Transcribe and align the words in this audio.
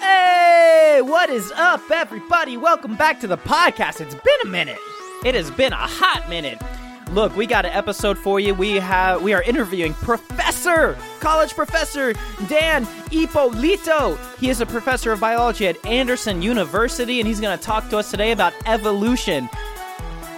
Hey, 0.00 1.00
what 1.02 1.30
is 1.30 1.50
up, 1.56 1.80
everybody? 1.90 2.56
Welcome 2.56 2.94
back 2.94 3.18
to 3.20 3.26
the 3.26 3.36
podcast. 3.36 4.00
It's 4.00 4.14
been 4.14 4.40
a 4.44 4.46
minute. 4.46 4.78
It 5.24 5.34
has 5.34 5.50
been 5.50 5.72
a 5.72 5.76
hot 5.76 6.28
minute. 6.28 6.62
Look, 7.10 7.34
we 7.36 7.44
got 7.44 7.66
an 7.66 7.72
episode 7.72 8.16
for 8.16 8.38
you. 8.38 8.54
We 8.54 8.76
have 8.76 9.20
we 9.20 9.32
are 9.32 9.42
interviewing 9.42 9.94
Professor, 9.94 10.96
college 11.18 11.54
professor 11.54 12.14
Dan 12.46 12.86
Ippolito. 13.10 14.14
He 14.38 14.48
is 14.48 14.60
a 14.60 14.66
professor 14.66 15.10
of 15.10 15.18
biology 15.18 15.66
at 15.66 15.84
Anderson 15.84 16.40
University, 16.40 17.18
and 17.18 17.26
he's 17.26 17.40
going 17.40 17.58
to 17.58 17.64
talk 17.64 17.88
to 17.90 17.98
us 17.98 18.12
today 18.12 18.30
about 18.30 18.52
evolution 18.66 19.48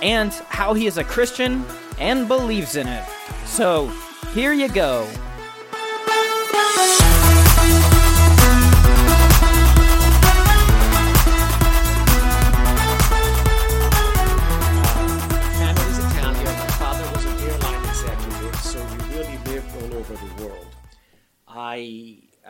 and 0.00 0.32
how 0.48 0.72
he 0.72 0.86
is 0.86 0.96
a 0.96 1.04
Christian 1.04 1.62
and 1.98 2.26
believes 2.26 2.76
in 2.76 2.88
it. 2.88 3.06
So, 3.44 3.88
here 4.32 4.54
you 4.54 4.70
go. 4.70 5.06
I 21.74 21.78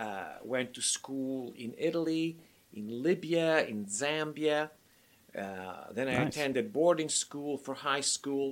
uh, 0.04 0.34
went 0.54 0.68
to 0.74 0.82
school 0.82 1.52
in 1.56 1.70
Italy, 1.78 2.36
in 2.78 2.86
Libya, 3.02 3.64
in 3.72 3.86
Zambia. 3.86 4.60
Uh, 5.42 5.92
then 5.96 6.08
I 6.08 6.16
Nice. 6.16 6.28
attended 6.28 6.72
boarding 6.72 7.08
school 7.08 7.56
for 7.64 7.74
high 7.74 8.02
school, 8.16 8.48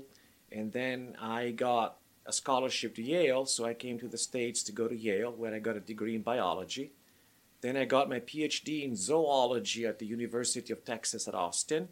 and 0.56 0.72
then 0.72 0.98
I 1.20 1.50
got 1.68 1.88
a 2.26 2.32
scholarship 2.32 2.94
to 2.96 3.02
Yale, 3.02 3.46
so 3.46 3.60
I 3.64 3.74
came 3.74 3.98
to 3.98 4.08
the 4.08 4.18
States 4.18 4.62
to 4.64 4.72
go 4.80 4.88
to 4.88 4.96
Yale, 4.96 5.32
where 5.40 5.54
I 5.54 5.58
got 5.68 5.76
a 5.76 5.80
degree 5.92 6.14
in 6.14 6.22
biology. 6.22 6.86
Then 7.60 7.76
I 7.76 7.84
got 7.84 8.08
my 8.14 8.20
PhD 8.20 8.68
in 8.84 8.96
zoology 8.96 9.82
at 9.86 9.98
the 9.98 10.06
University 10.06 10.72
of 10.72 10.84
Texas 10.84 11.28
at 11.28 11.34
Austin. 11.34 11.88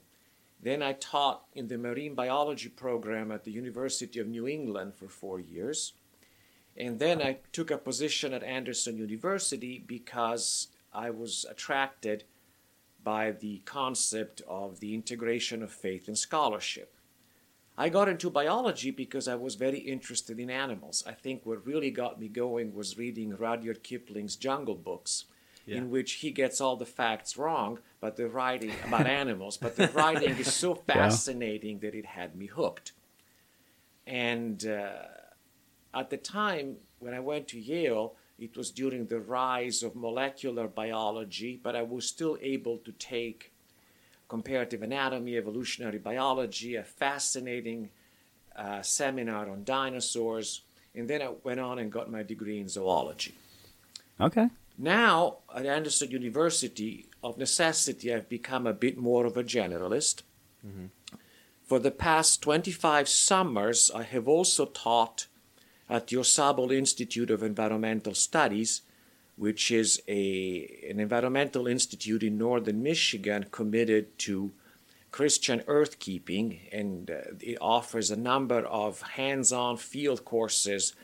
Then 0.63 0.83
I 0.83 0.93
taught 0.95 1.39
in 1.55 1.69
the 1.69 1.79
marine 1.79 2.15
biology 2.15 2.69
program 2.69 3.31
at 3.33 3.45
the 3.45 3.53
University 3.53 4.19
of 4.21 4.27
New 4.29 4.47
England 4.47 4.95
for 4.95 5.09
four 5.09 5.39
years. 5.41 5.95
And 6.81 6.99
then 6.99 7.21
I 7.21 7.39
took 7.53 7.71
a 7.71 7.77
position 7.77 8.33
at 8.33 8.43
Anderson 8.43 8.97
University 8.97 9.85
because 9.87 10.69
I 10.93 11.11
was 11.11 11.45
attracted 11.49 12.25
by 13.05 13.33
the 13.33 13.61
concept 13.65 14.41
of 14.49 14.81
the 14.81 14.95
integration 14.95 15.63
of 15.63 15.71
faith 15.71 16.09
and 16.09 16.17
scholarship. 16.17 16.95
I 17.77 17.89
got 17.89 18.09
into 18.09 18.31
biology 18.31 18.91
because 18.91 19.29
I 19.29 19.37
was 19.37 19.55
very 19.55 19.79
interested 19.79 20.39
in 20.39 20.51
animals. 20.51 21.05
I 21.07 21.13
think 21.13 21.45
what 21.45 21.67
really 21.67 21.91
got 21.91 22.21
me 22.21 22.29
going 22.29 22.75
was 22.75 22.99
reading 22.99 23.37
Rudyard 23.37 23.83
Kipling's 23.83 24.37
Jungle 24.37 24.75
Books, 24.75 25.27
in 25.67 25.91
which 25.91 26.15
he 26.15 26.31
gets 26.31 26.61
all 26.61 26.77
the 26.77 26.85
facts 26.85 27.37
wrong, 27.37 27.79
but 28.01 28.17
the 28.17 28.29
writing 28.29 28.73
about 28.87 29.07
animals, 29.23 29.57
but 29.57 29.77
the 29.77 29.89
writing 29.89 30.37
is 30.37 30.53
so 30.53 30.75
fascinating 30.75 31.79
that 31.79 31.95
it 31.95 32.07
had 32.07 32.37
me 32.37 32.47
hooked. 32.47 32.93
And 34.07 34.67
uh, 34.67 35.05
at 35.95 36.11
the 36.11 36.17
time 36.17 36.77
when 36.99 37.15
I 37.15 37.21
went 37.21 37.49
to 37.49 37.59
Yale, 37.59 38.15
it 38.39 38.57
was 38.57 38.71
during 38.71 39.07
the 39.07 39.21
rise 39.21 39.83
of 39.83 39.95
molecular 39.95 40.67
biology, 40.67 41.61
but 41.63 41.77
I 41.77 41.83
was 41.83 42.07
still 42.07 42.39
able 42.41 42.79
to 42.79 42.93
take 42.93 43.53
comparative 44.29 44.83
anatomy, 44.83 45.37
evolutionary 45.37 45.99
biology, 45.99 46.77
a 46.77 46.85
fascinating 46.85 47.91
uh, 48.57 48.81
seminar 48.83 49.51
on 49.51 49.65
dinosaurs, 49.65 50.63
and 50.95 51.09
then 51.09 51.23
I 51.23 51.33
went 51.45 51.61
on 51.61 51.79
and 51.79 51.91
got 51.91 52.11
my 52.11 52.23
degree 52.23 52.61
in 52.61 52.69
zoology. 52.69 53.35
Okay. 54.21 54.49
Now, 54.79 55.39
at 55.55 55.67
Anderson 55.67 56.11
University, 56.11 57.07
of 57.23 57.37
necessity, 57.39 58.15
I've 58.15 58.29
become 58.29 58.67
a 58.67 58.73
bit 58.73 58.97
more 58.97 59.27
of 59.27 59.37
a 59.37 59.45
generalist. 59.45 60.23
For 61.63 61.79
the 61.79 61.91
past 61.91 62.43
25 62.43 63.09
summers, 63.09 63.91
I 63.95 64.03
have 64.03 64.27
also 64.27 64.67
taught 64.67 65.27
at 65.91 66.07
the 66.07 66.17
Au 66.17 66.23
Sable 66.23 66.71
Institute 66.71 67.31
of 67.31 67.43
Environmental 67.43 68.15
Studies, 68.15 68.83
which 69.37 69.71
is 69.71 70.01
a, 70.07 70.87
an 70.89 71.01
environmental 71.01 71.67
institute 71.67 72.23
in 72.23 72.39
northern 72.39 72.83
Michigan 72.83 73.47
committed 73.51 74.17
to 74.19 74.53
Christian 75.11 75.61
earthkeeping, 75.61 76.61
and 76.73 77.11
uh, 77.11 77.33
it 77.41 77.59
offers 77.61 78.11
a 78.11 78.17
number 78.17 78.61
of 78.61 79.03
hands 79.03 79.53
on 79.53 79.77
field 79.77 80.25
courses 80.25 80.95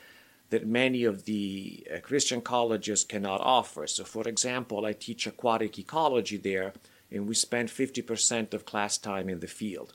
that 0.49 0.65
many 0.65 1.03
of 1.03 1.25
the 1.25 1.85
uh, 1.93 1.99
Christian 1.99 2.39
colleges 2.39 3.03
cannot 3.03 3.41
offer. 3.41 3.85
So, 3.87 4.05
for 4.05 4.25
example, 4.25 4.85
I 4.85 4.93
teach 4.93 5.27
aquatic 5.27 5.77
ecology 5.77 6.37
there, 6.37 6.71
and 7.11 7.27
we 7.27 7.35
spend 7.35 7.67
50% 7.67 8.53
of 8.53 8.65
class 8.65 8.97
time 8.97 9.27
in 9.27 9.41
the 9.41 9.47
field. 9.47 9.93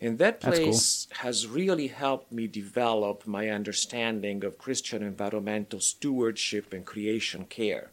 And 0.00 0.18
that 0.18 0.40
That's 0.40 0.56
cool. 0.58 0.66
place 0.66 1.08
has 1.22 1.46
really 1.48 1.88
helped 1.88 2.30
me 2.30 2.46
develop 2.46 3.26
my 3.26 3.48
understanding 3.48 4.44
of 4.44 4.56
Christian 4.58 5.02
environmental 5.02 5.80
stewardship 5.80 6.72
and 6.72 6.86
creation 6.86 7.44
care. 7.46 7.90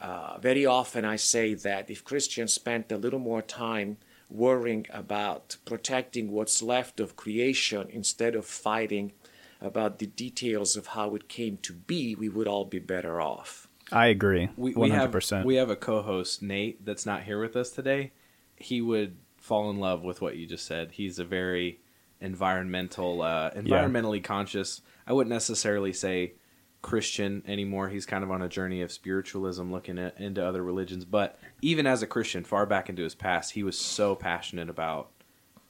Uh, 0.00 0.38
very 0.38 0.66
often 0.66 1.04
I 1.04 1.16
say 1.16 1.54
that 1.54 1.90
if 1.90 2.04
Christians 2.04 2.52
spent 2.52 2.92
a 2.92 2.98
little 2.98 3.18
more 3.18 3.42
time 3.42 3.96
worrying 4.30 4.86
about 4.90 5.56
protecting 5.64 6.30
what's 6.30 6.62
left 6.62 7.00
of 7.00 7.16
creation 7.16 7.88
instead 7.90 8.34
of 8.34 8.44
fighting 8.44 9.12
about 9.60 9.98
the 9.98 10.06
details 10.06 10.76
of 10.76 10.88
how 10.88 11.14
it 11.14 11.28
came 11.28 11.56
to 11.62 11.72
be, 11.72 12.14
we 12.14 12.28
would 12.28 12.46
all 12.46 12.64
be 12.66 12.78
better 12.78 13.20
off. 13.20 13.66
I 13.90 14.08
agree. 14.08 14.50
we, 14.56 14.74
One 14.74 14.82
we 14.84 14.90
hundred 14.90 15.00
have 15.00 15.12
percent. 15.12 15.46
we 15.46 15.56
have 15.56 15.70
a 15.70 15.76
co-host 15.76 16.42
Nate 16.42 16.84
that's 16.84 17.06
not 17.06 17.22
here 17.22 17.40
with 17.40 17.56
us 17.56 17.70
today. 17.70 18.12
He 18.56 18.80
would 18.82 19.16
fall 19.48 19.70
in 19.70 19.78
love 19.80 20.04
with 20.04 20.20
what 20.20 20.36
you 20.36 20.46
just 20.46 20.66
said. 20.66 20.92
He's 20.92 21.18
a 21.18 21.24
very 21.24 21.80
environmental, 22.20 23.22
uh, 23.22 23.50
environmentally 23.52 24.22
conscious. 24.22 24.82
I 25.06 25.12
wouldn't 25.14 25.32
necessarily 25.32 25.92
say 25.92 26.34
Christian 26.82 27.42
anymore. 27.46 27.88
He's 27.88 28.06
kind 28.06 28.22
of 28.22 28.30
on 28.30 28.42
a 28.42 28.48
journey 28.48 28.82
of 28.82 28.92
spiritualism, 28.92 29.72
looking 29.72 29.98
at 29.98 30.20
into 30.20 30.44
other 30.46 30.62
religions. 30.62 31.04
But 31.04 31.38
even 31.62 31.86
as 31.86 32.02
a 32.02 32.06
Christian, 32.06 32.44
far 32.44 32.66
back 32.66 32.88
into 32.88 33.02
his 33.02 33.14
past, 33.14 33.52
he 33.52 33.62
was 33.62 33.78
so 33.78 34.14
passionate 34.14 34.68
about 34.68 35.10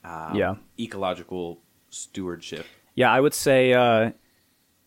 um, 0.05 0.34
Yeah. 0.34 0.55
ecological 0.78 1.61
stewardship. 1.91 2.67
Yeah, 2.94 3.12
I 3.12 3.21
would 3.21 3.34
say 3.34 3.72
uh, 3.75 4.11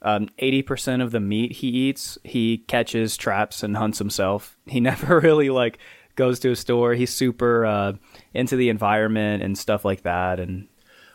um, 0.02 0.28
80% 0.42 1.02
of 1.02 1.12
the 1.12 1.20
meat 1.22 1.54
he 1.54 1.68
eats, 1.70 2.18
he 2.24 2.58
catches, 2.68 3.16
traps, 3.18 3.64
and 3.64 3.78
hunts 3.78 4.00
himself. 4.00 4.58
He 4.68 4.80
never 4.92 5.20
really 5.22 5.50
like 5.50 5.78
goes 6.16 6.40
to 6.40 6.52
a 6.52 6.56
store. 6.56 6.94
He's 6.94 7.14
super 7.14 7.66
uh, 7.66 7.94
into 8.34 8.56
the 8.56 8.70
environment 8.70 9.44
and 9.44 9.58
stuff 9.58 9.86
like 9.86 10.04
that. 10.04 10.40
And 10.40 10.68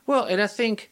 Well, 0.07 0.25
and 0.25 0.41
I 0.41 0.47
think, 0.47 0.91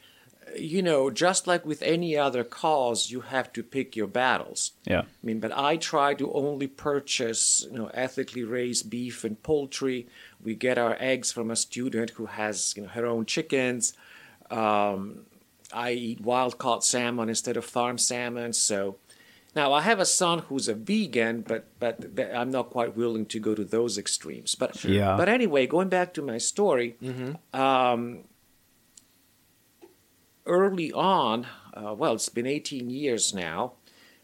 you 0.57 0.83
know, 0.83 1.11
just 1.11 1.47
like 1.47 1.65
with 1.67 1.83
any 1.83 2.17
other 2.17 2.45
cause, 2.45 3.11
you 3.11 3.23
have 3.23 3.53
to 3.55 3.63
pick 3.63 3.97
your 3.97 4.07
battles. 4.07 4.73
yeah, 4.85 5.01
I 5.01 5.27
mean, 5.27 5.41
but 5.41 5.57
I 5.57 5.77
try 5.77 6.15
to 6.15 6.33
only 6.33 6.67
purchase, 6.67 7.67
you 7.71 7.79
know, 7.79 7.91
ethically 7.95 8.45
raised 8.45 8.89
beef 8.91 9.25
and 9.25 9.43
poultry. 9.43 10.07
We 10.43 10.55
get 10.55 10.79
our 10.79 10.97
eggs 11.01 11.33
from 11.33 11.51
a 11.51 11.57
student 11.57 12.11
who 12.11 12.27
has, 12.27 12.75
you 12.77 12.83
know, 12.83 12.89
her 12.91 13.07
own 13.07 13.27
chickens. 13.27 13.95
Um, 14.51 15.27
I 15.73 15.93
eat 15.93 16.21
wild 16.21 16.59
caught 16.59 16.85
salmon 16.85 17.29
instead 17.29 17.57
of 17.57 17.65
farm 17.65 17.99
salmon. 17.99 18.53
So 18.53 18.97
now 19.55 19.73
I 19.73 19.83
have 19.83 20.01
a 20.01 20.07
son 20.07 20.41
who's 20.41 20.69
a 20.69 20.75
vegan, 20.75 21.43
but 21.43 21.67
but, 21.79 22.05
I'm 22.35 22.51
not 22.51 22.71
quite 22.71 22.97
willing 22.97 23.27
to 23.27 23.39
go 23.39 23.55
to 23.55 23.65
those 23.65 23.99
extremes. 23.99 24.55
But 24.55 24.85
Yeah. 24.85 25.17
but 25.17 25.29
anyway, 25.29 25.67
going 25.67 25.89
back 25.89 26.15
to 26.15 26.23
my 26.23 26.39
story, 26.39 26.97
um, 27.53 28.25
early 30.47 30.93
on, 30.93 31.47
uh, 31.73 31.95
well, 31.97 32.15
it's 32.15 32.29
been 32.29 32.47
18 32.47 32.91
years 32.91 33.33
now 33.35 33.75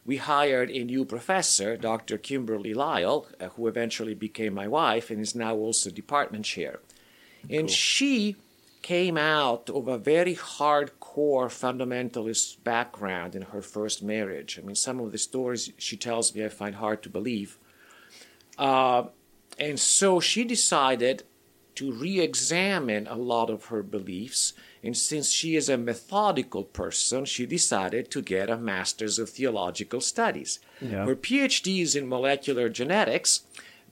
we 0.05 0.17
hired 0.17 0.71
a 0.71 0.83
new 0.85 1.05
professor, 1.05 1.77
Dr. 1.77 2.19
Kimberly 2.19 2.75
Lyle, 2.75 3.29
uh, 3.41 3.49
who 3.50 3.69
eventually 3.69 4.15
became 4.15 4.55
my 4.55 4.67
wife 4.67 5.11
and 5.11 5.21
is 5.21 5.35
now 5.35 5.55
also 5.55 5.91
department 5.91 6.44
chair. 6.47 6.81
And 7.49 7.71
she 7.71 8.37
came 8.82 9.17
out 9.19 9.69
of 9.69 9.88
a 9.88 9.99
very 9.99 10.35
hardcore 10.35 11.49
fundamentalist 11.49 12.62
background 12.65 13.35
in 13.35 13.43
her 13.43 13.62
first 13.62 14.03
marriage. 14.03 14.59
I 14.59 14.62
mean, 14.62 14.75
some 14.75 15.00
of 15.00 15.12
the 15.12 15.19
stories 15.19 15.73
she 15.77 15.97
tells 15.97 16.35
me 16.35 16.44
I 16.44 16.49
find 16.49 16.77
hard 16.77 17.03
to 17.03 17.09
believe. 17.09 17.59
Uh, 18.59 19.05
and 19.59 19.79
so 19.79 20.21
she 20.21 20.44
decided 20.44 21.25
to 21.77 21.93
re 21.93 22.21
examine 22.21 23.06
a 23.06 23.17
lot 23.17 23.50
of 23.50 23.67
her 23.67 23.82
beliefs. 23.82 24.53
And 24.83 24.97
since 24.97 25.31
she 25.31 25.56
is 25.56 25.69
a 25.69 25.76
methodical 25.76 26.65
person, 26.65 27.25
she 27.26 27.47
decided 27.47 28.11
to 28.11 28.23
get 28.23 28.50
a 28.50 28.56
Master's 28.56 29.19
of 29.19 29.31
Theological 29.31 30.00
Studies. 30.00 30.59
Yeah. 30.81 31.05
Her 31.05 31.15
PhD 31.15 31.83
is 31.83 31.94
in 31.94 32.09
molecular 32.09 32.69
genetics, 32.69 33.44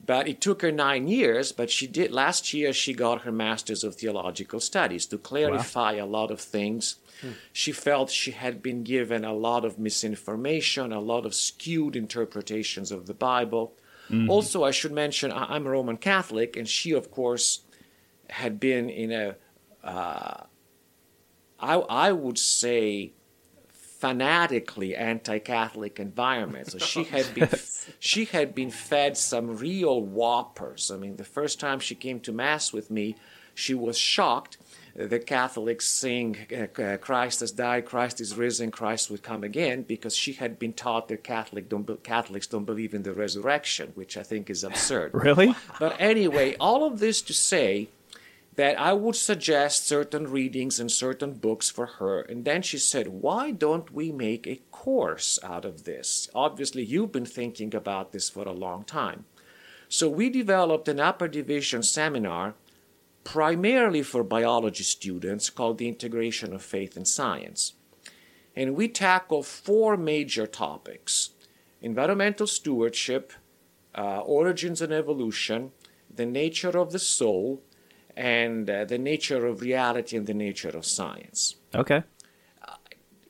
but 0.05 0.27
it 0.27 0.41
took 0.41 0.61
her 0.61 0.71
nine 0.71 1.07
years. 1.07 1.51
But 1.51 1.69
she 1.69 1.87
did 1.87 2.11
last 2.11 2.53
year, 2.53 2.73
she 2.73 2.93
got 2.93 3.21
her 3.21 3.31
Master's 3.31 3.83
of 3.83 3.95
Theological 3.95 4.59
Studies 4.59 5.05
to 5.07 5.17
clarify 5.17 5.93
a 5.93 6.05
lot 6.05 6.31
of 6.31 6.39
things 6.41 6.95
She 7.51 7.71
felt 7.73 8.09
she 8.09 8.31
had 8.31 8.61
been 8.61 8.83
given 8.83 9.25
a 9.25 9.33
lot 9.33 9.65
of 9.65 9.77
misinformation, 9.77 10.93
a 10.93 10.99
lot 11.01 11.25
of 11.25 11.33
skewed 11.35 11.95
interpretations 11.95 12.91
of 12.91 13.05
the 13.07 13.13
Bible. 13.13 13.73
Also, 14.29 14.63
I 14.63 14.71
should 14.71 14.91
mention 14.91 15.31
I'm 15.31 15.67
a 15.67 15.69
Roman 15.69 15.97
Catholic, 15.97 16.55
and 16.57 16.67
she, 16.67 16.93
of 16.93 17.11
course, 17.11 17.59
had 18.29 18.59
been 18.59 18.89
in 18.89 19.11
a, 19.11 19.35
uh, 19.83 20.45
I, 21.59 21.75
I 21.75 22.11
would 22.11 22.39
say, 22.39 23.11
fanatically 23.99 24.95
anti-Catholic 24.95 25.99
environment. 25.99 26.71
So 26.71 26.77
she 26.77 27.03
had 27.03 27.33
been 27.33 27.49
she 27.99 28.25
had 28.25 28.55
been 28.55 28.71
fed 28.71 29.17
some 29.17 29.57
real 29.57 30.01
whoppers. 30.01 30.89
I 30.89 30.95
mean, 30.95 31.17
the 31.17 31.25
first 31.25 31.59
time 31.59 31.79
she 31.79 31.95
came 31.95 32.21
to 32.21 32.31
mass 32.31 32.71
with 32.71 32.89
me, 32.89 33.17
she 33.53 33.73
was 33.73 33.97
shocked. 33.97 34.57
The 34.95 35.19
Catholics 35.19 35.85
sing 35.85 36.37
uh, 36.51 36.81
uh, 36.81 36.97
"Christ 36.97 37.41
has 37.41 37.51
died, 37.51 37.85
Christ 37.85 38.21
is 38.21 38.35
risen, 38.35 38.71
Christ 38.71 39.11
will 39.11 39.17
come 39.17 39.43
again," 39.43 39.83
because 39.83 40.15
she 40.15 40.33
had 40.33 40.57
been 40.57 40.73
taught 40.73 41.09
that 41.09 41.23
Catholic 41.23 41.67
don't 41.67 42.01
Catholics 42.01 42.47
don't 42.47 42.65
believe 42.65 42.93
in 42.93 43.03
the 43.03 43.13
resurrection, 43.13 43.91
which 43.95 44.15
I 44.17 44.23
think 44.23 44.49
is 44.49 44.63
absurd. 44.63 45.11
Really? 45.29 45.53
But 45.77 45.95
anyway, 45.99 46.55
all 46.59 46.85
of 46.85 46.99
this 46.99 47.21
to 47.23 47.33
say 47.33 47.89
that 48.59 48.77
I 48.77 48.91
would 48.91 49.15
suggest 49.15 49.87
certain 49.87 50.27
readings 50.27 50.81
and 50.81 50.91
certain 50.91 51.31
books 51.31 51.69
for 51.69 51.85
her. 51.85 52.19
And 52.19 52.43
then 52.43 52.61
she 52.61 52.77
said, 52.77 53.07
Why 53.07 53.51
don't 53.51 53.89
we 53.93 54.11
make 54.11 54.45
a 54.45 54.59
course 54.69 55.39
out 55.41 55.63
of 55.63 55.85
this? 55.85 56.27
Obviously, 56.35 56.83
you've 56.83 57.13
been 57.13 57.25
thinking 57.25 57.73
about 57.73 58.11
this 58.11 58.29
for 58.29 58.43
a 58.43 58.51
long 58.51 58.83
time. 58.83 59.23
So 59.87 60.09
we 60.09 60.29
developed 60.29 60.89
an 60.89 60.99
upper 60.99 61.29
division 61.29 61.83
seminar 61.83 62.55
primarily 63.23 64.03
for 64.03 64.25
biology 64.25 64.83
students 64.83 65.49
called 65.49 65.77
the 65.77 65.87
Integration 65.87 66.53
of 66.53 66.61
Faith 66.61 66.97
and 66.97 67.07
Science. 67.07 67.75
And 68.57 68.75
we 68.75 68.89
tackle 68.89 69.41
four 69.41 69.95
major 69.95 70.45
topics 70.45 71.29
environmental 71.81 72.45
stewardship, 72.45 73.31
uh, 73.97 74.19
origins 74.19 74.81
and 74.81 74.91
evolution, 74.91 75.71
the 76.13 76.25
nature 76.25 76.77
of 76.77 76.91
the 76.91 76.99
soul, 76.99 77.63
and 78.19 78.69
uh, 78.69 78.83
the 78.83 78.97
nature 78.97 79.45
of 79.45 79.61
reality 79.61 80.17
and 80.17 80.27
the 80.27 80.33
nature 80.33 80.69
of 80.77 80.85
science. 80.85 81.55
Okay. 81.73 82.03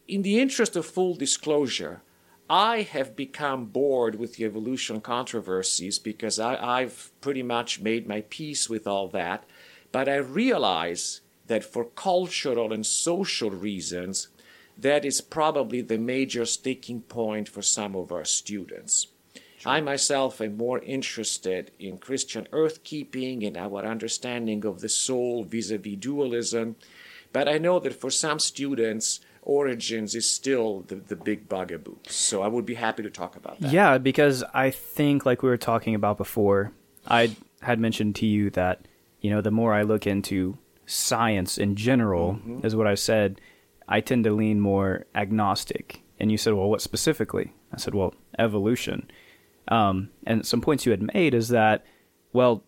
In 0.08 0.24
the 0.24 0.40
interest 0.40 0.76
of 0.76 0.88
full 0.88 1.14
disclosure, 1.14 2.02
I 2.50 2.82
have 2.82 3.16
become 3.16 3.68
bored 3.68 4.16
with 4.16 4.36
the 4.36 4.46
evolution 4.46 5.00
controversies 5.00 6.00
because 6.00 6.40
I, 6.40 6.56
I've 6.56 7.12
pretty 7.22 7.44
much 7.44 7.80
made 7.80 8.08
my 8.08 8.22
peace 8.22 8.68
with 8.68 8.88
all 8.88 9.08
that. 9.10 9.44
But 9.92 10.10
I 10.10 10.16
realize 10.16 11.22
that 11.46 11.64
for 11.64 11.86
cultural 11.86 12.74
and 12.74 12.84
social 12.84 13.52
reasons, 13.52 14.30
that 14.76 15.06
is 15.06 15.22
probably 15.22 15.82
the 15.82 16.00
major 16.00 16.46
sticking 16.46 17.02
point 17.02 17.48
for 17.48 17.62
some 17.62 17.96
of 17.96 18.12
our 18.12 18.26
students. 18.26 19.08
I 19.66 19.82
myself 19.82 20.42
am 20.42 20.58
more 20.58 20.80
interested 20.80 21.72
in 21.80 21.98
Christian 21.98 22.48
earthkeeping 22.52 23.46
and 23.46 23.58
our 23.58 23.84
understanding 23.86 24.66
of 24.66 24.82
the 24.82 24.90
soul 24.90 25.44
vis 25.44 25.72
a 25.72 25.78
vis 25.78 25.98
dualism. 25.98 26.76
But 27.34 27.48
I 27.48 27.58
know 27.58 27.80
that 27.80 27.94
for 27.94 28.10
some 28.10 28.40
students, 28.40 29.20
origins 29.42 30.16
is 30.16 30.30
still 30.30 30.82
the, 30.88 30.96
the 30.96 31.16
big 31.16 31.48
bugaboo. 31.50 31.98
So 32.08 32.42
I 32.42 32.48
would 32.48 32.66
be 32.66 32.76
happy 32.76 33.04
to 33.04 33.10
talk 33.10 33.36
about 33.36 33.60
that. 33.60 33.72
Yeah, 33.72 33.98
because 33.98 34.44
I 34.54 34.72
think, 34.72 35.26
like 35.26 35.44
we 35.44 35.50
were 35.50 35.58
talking 35.58 35.94
about 35.96 36.18
before, 36.18 36.72
I 37.08 37.36
had 37.62 37.80
mentioned 37.80 38.16
to 38.18 38.26
you 38.26 38.50
that, 38.52 38.88
you 39.22 39.30
know, 39.30 39.42
the 39.42 39.52
more 39.52 39.74
I 39.74 39.82
look 39.84 40.08
into 40.08 40.58
science 40.86 41.58
in 41.58 41.76
general, 41.76 42.36
Mm-hmm. 42.36 42.66
is 42.66 42.76
what 42.76 42.88
I 42.88 42.96
said, 42.96 43.42
I 43.88 44.02
tend 44.02 44.24
to 44.24 44.32
lean 44.32 44.60
more 44.60 45.06
agnostic. 45.14 46.02
And 46.20 46.32
you 46.32 46.38
said, 46.38 46.54
well, 46.54 46.70
what 46.70 46.82
specifically? 46.82 47.54
I 47.74 47.78
said, 47.78 47.94
well, 47.94 48.14
evolution. 48.38 49.10
Um, 49.70 50.10
and 50.26 50.46
some 50.46 50.62
points 50.62 50.86
you 50.86 50.92
had 50.92 51.02
made 51.14 51.34
is 51.34 51.48
that, 51.50 51.86
well, 52.34 52.64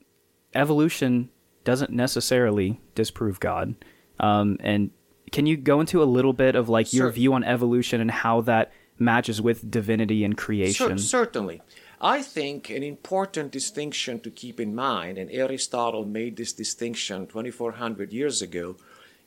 evolution 0.53 1.29
doesn't 1.63 1.91
necessarily 1.91 2.79
disprove 2.95 3.39
God. 3.39 3.75
Um, 4.19 4.57
and 4.59 4.91
can 5.31 5.45
you 5.45 5.57
go 5.57 5.79
into 5.79 6.01
a 6.01 6.05
little 6.05 6.33
bit 6.33 6.55
of 6.55 6.69
like 6.69 6.93
your 6.93 7.05
Sure. 7.07 7.11
view 7.11 7.33
on 7.33 7.43
evolution 7.43 8.01
and 8.01 8.11
how 8.11 8.41
that 8.41 8.71
matches 8.99 9.41
with 9.41 9.69
divinity 9.71 10.23
and 10.23 10.33
Cer- 10.33 10.45
creation? 10.45 10.97
certainly. 10.99 11.61
I 12.03 12.23
think 12.23 12.69
an 12.71 12.81
important 12.83 13.51
distinction 13.51 14.19
to 14.21 14.31
keep 14.31 14.59
in 14.59 14.73
mind, 14.73 15.17
and 15.19 15.29
Aristotle 15.31 16.03
made 16.05 16.35
this 16.35 16.51
distinction 16.51 17.27
2400 17.27 18.11
years 18.11 18.41
ago, 18.41 18.75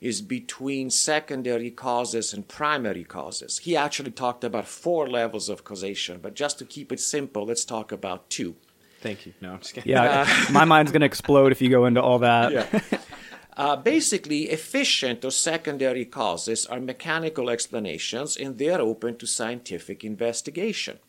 is 0.01 0.21
between 0.21 0.89
secondary 0.89 1.71
causes 1.71 2.33
and 2.33 2.47
primary 2.47 3.03
causes. 3.03 3.59
He 3.59 3.75
actually 3.75 4.11
talked 4.11 4.43
about 4.43 4.67
four 4.67 5.07
levels 5.07 5.49
of 5.49 5.63
causation, 5.63 6.19
but 6.21 6.35
just 6.35 6.59
to 6.59 6.65
keep 6.65 6.91
it 6.91 6.99
simple, 6.99 7.45
let's 7.45 7.65
talk 7.65 7.91
about 7.91 8.29
two. 8.29 8.55
Thank 9.01 9.25
you. 9.25 9.33
No, 9.41 9.53
I'm 9.53 9.59
just 9.59 9.73
kidding. 9.73 9.91
Yeah, 9.91 10.27
my 10.51 10.65
mind's 10.65 10.91
gonna 10.91 11.05
explode 11.05 11.51
if 11.51 11.61
you 11.61 11.69
go 11.69 11.85
into 11.85 12.01
all 12.01 12.19
that. 12.19 13.01
Uh, 13.57 13.75
basically, 13.77 14.49
efficient 14.49 15.23
or 15.23 15.31
secondary 15.31 16.03
causes 16.03 16.65
are 16.65 16.79
mechanical 16.79 17.49
explanations 17.49 18.35
and 18.35 18.57
they 18.57 18.69
are 18.69 18.81
open 18.81 19.15
to 19.15 19.25
scientific 19.25 20.03
investigation. 20.03 20.99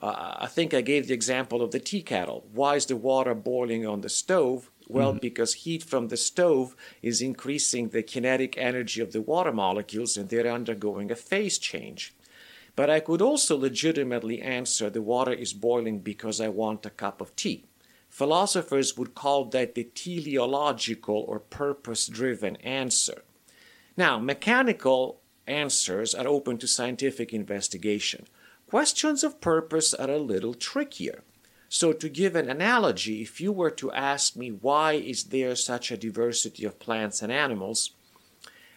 Uh, 0.00 0.34
I 0.40 0.46
think 0.46 0.74
I 0.74 0.80
gave 0.80 1.06
the 1.06 1.14
example 1.14 1.62
of 1.62 1.70
the 1.70 1.78
tea 1.78 2.02
kettle. 2.02 2.46
Why 2.52 2.74
is 2.74 2.86
the 2.86 2.96
water 2.96 3.34
boiling 3.34 3.86
on 3.86 4.00
the 4.00 4.08
stove? 4.08 4.70
Well, 4.88 5.10
mm-hmm. 5.10 5.18
because 5.18 5.54
heat 5.54 5.82
from 5.82 6.08
the 6.08 6.16
stove 6.16 6.74
is 7.02 7.20
increasing 7.20 7.90
the 7.90 8.02
kinetic 8.02 8.56
energy 8.56 9.00
of 9.00 9.12
the 9.12 9.20
water 9.20 9.52
molecules 9.52 10.16
and 10.16 10.28
they're 10.28 10.50
undergoing 10.50 11.10
a 11.10 11.16
phase 11.16 11.58
change. 11.58 12.14
But 12.74 12.88
I 12.88 13.00
could 13.00 13.20
also 13.20 13.56
legitimately 13.56 14.40
answer 14.40 14.88
the 14.88 15.02
water 15.02 15.32
is 15.32 15.52
boiling 15.52 15.98
because 15.98 16.40
I 16.40 16.48
want 16.48 16.86
a 16.86 16.90
cup 16.90 17.20
of 17.20 17.36
tea. 17.36 17.64
Philosophers 18.08 18.96
would 18.96 19.14
call 19.14 19.44
that 19.46 19.74
the 19.74 19.84
teleological 19.84 21.24
or 21.28 21.38
purpose 21.38 22.06
driven 22.06 22.56
answer. 22.56 23.22
Now, 23.96 24.18
mechanical 24.18 25.20
answers 25.46 26.14
are 26.14 26.26
open 26.26 26.56
to 26.58 26.68
scientific 26.68 27.34
investigation. 27.34 28.26
Questions 28.68 29.24
of 29.24 29.40
purpose 29.40 29.92
are 29.92 30.10
a 30.10 30.18
little 30.18 30.54
trickier. 30.54 31.24
So, 31.68 31.92
to 31.92 32.08
give 32.08 32.34
an 32.34 32.48
analogy, 32.48 33.20
if 33.20 33.40
you 33.40 33.52
were 33.52 33.70
to 33.72 33.92
ask 33.92 34.36
me 34.36 34.50
why 34.50 34.94
is 34.94 35.24
there 35.24 35.54
such 35.54 35.90
a 35.90 35.98
diversity 35.98 36.64
of 36.64 36.78
plants 36.78 37.20
and 37.20 37.30
animals, 37.30 37.90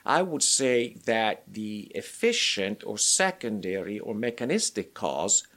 I 0.05 0.21
would 0.23 0.43
say 0.43 0.97
that 1.05 1.43
the 1.47 1.91
efficient 1.95 2.83
or 2.85 2.97
secondary 2.97 3.99
or 3.99 4.13
mechanistic 4.13 4.93
cause 4.93 5.47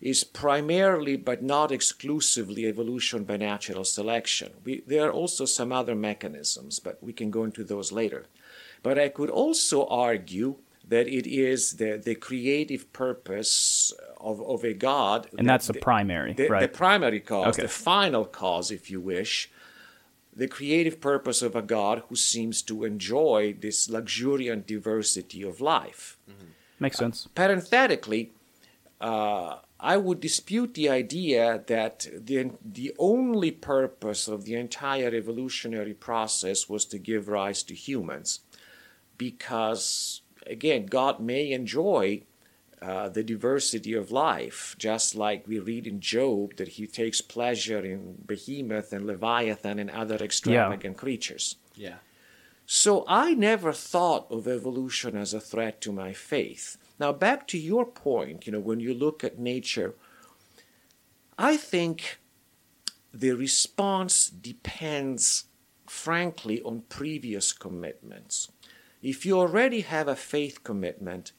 is 0.00 0.24
primarily 0.24 1.16
but 1.16 1.42
not 1.42 1.70
exclusively 1.70 2.66
evolution 2.66 3.24
by 3.24 3.36
natural 3.36 3.84
selection. 3.84 4.52
We, 4.64 4.82
there 4.86 5.06
are 5.06 5.12
also 5.12 5.44
some 5.44 5.72
other 5.72 5.94
mechanisms, 5.94 6.80
but 6.80 7.02
we 7.02 7.12
can 7.12 7.30
go 7.30 7.44
into 7.44 7.64
those 7.64 7.92
later. 7.92 8.26
But 8.82 8.98
I 8.98 9.08
could 9.08 9.30
also 9.30 9.86
argue 9.86 10.56
that 10.88 11.06
it 11.08 11.26
is 11.26 11.74
the, 11.74 12.00
the 12.02 12.14
creative 12.14 12.92
purpose 12.92 13.92
of, 14.20 14.40
of 14.42 14.64
a 14.64 14.74
God. 14.74 15.28
And 15.38 15.48
that's 15.48 15.66
the 15.68 15.74
the, 15.74 15.80
primary, 15.80 16.32
the, 16.34 16.48
right? 16.48 16.60
the 16.60 16.68
primary 16.68 17.20
cause, 17.20 17.54
Okay. 17.54 17.62
the 17.62 17.68
final 17.68 18.24
cause, 18.24 18.70
if 18.70 18.90
you 18.90 19.00
wish, 19.00 19.50
the 20.34 20.48
creative 20.48 21.00
purpose 21.00 21.42
of 21.42 21.54
a 21.54 21.62
God 21.62 22.02
who 22.08 22.16
seems 22.16 22.62
to 22.62 22.84
enjoy 22.84 23.54
this 23.60 23.88
luxuriant 23.88 24.66
diversity 24.66 25.42
of 25.42 25.60
life. 25.60 26.18
Makes 26.80 26.96
sense. 26.98 27.28
Parenthetically, 27.34 28.32
uh, 29.00 29.58
I 29.78 29.96
would 29.96 30.20
dispute 30.20 30.74
the 30.74 30.88
idea 30.88 31.62
that 31.66 32.06
the, 32.16 32.52
the 32.64 32.92
only 32.98 33.50
purpose 33.50 34.26
of 34.26 34.44
the 34.46 34.54
entire 34.54 35.14
evolutionary 35.14 35.94
process 35.94 36.68
was 36.68 36.84
to 36.86 36.98
give 36.98 37.28
rise 37.28 37.62
to 37.64 37.74
humans. 37.74 38.40
Because, 39.18 40.21
again, 40.46 40.86
God 40.86 41.20
may 41.20 41.50
enjoy 41.50 42.22
uh, 42.80 43.08
the 43.08 43.22
diversity 43.22 43.94
of 43.94 44.10
life, 44.10 44.74
just 44.78 45.14
like 45.14 45.46
we 45.46 45.58
read 45.58 45.86
in 45.86 46.00
Job 46.00 46.56
that 46.56 46.68
he 46.68 46.86
takes 46.86 47.20
pleasure 47.20 47.84
in 47.84 48.16
Behemoth 48.26 48.92
and 48.92 49.06
Leviathan 49.06 49.78
and 49.78 49.90
other 49.90 50.16
extravagant 50.16 50.96
creatures. 50.96 51.56
Yeah. 51.76 51.96
So 52.66 53.04
I 53.06 53.34
never 53.34 53.72
thought 53.72 54.26
of 54.30 54.48
evolution 54.48 55.16
as 55.16 55.34
a 55.34 55.40
threat 55.40 55.80
to 55.82 55.92
my 55.92 56.12
faith. 56.12 56.76
Now, 56.98 57.12
back 57.12 57.46
to 57.48 57.58
your 57.58 57.84
point, 57.84 58.46
you 58.46 58.52
know, 58.52 58.60
when 58.60 58.80
you 58.80 58.94
look 58.94 59.22
at 59.22 59.38
nature, 59.38 59.94
I 61.38 61.56
think 61.56 62.18
the 63.12 63.32
response 63.32 64.28
depends, 64.28 65.44
frankly, 65.86 66.62
on 66.62 66.82
previous 66.88 67.52
commitments. 67.52 68.50
If 69.02 69.26
you 69.26 69.38
already 69.38 69.80
have 69.80 70.08
a 70.08 70.16
faith 70.16 70.62
commitment, 70.62 71.32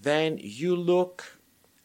then 0.00 0.38
you 0.40 0.76
look 0.76 1.38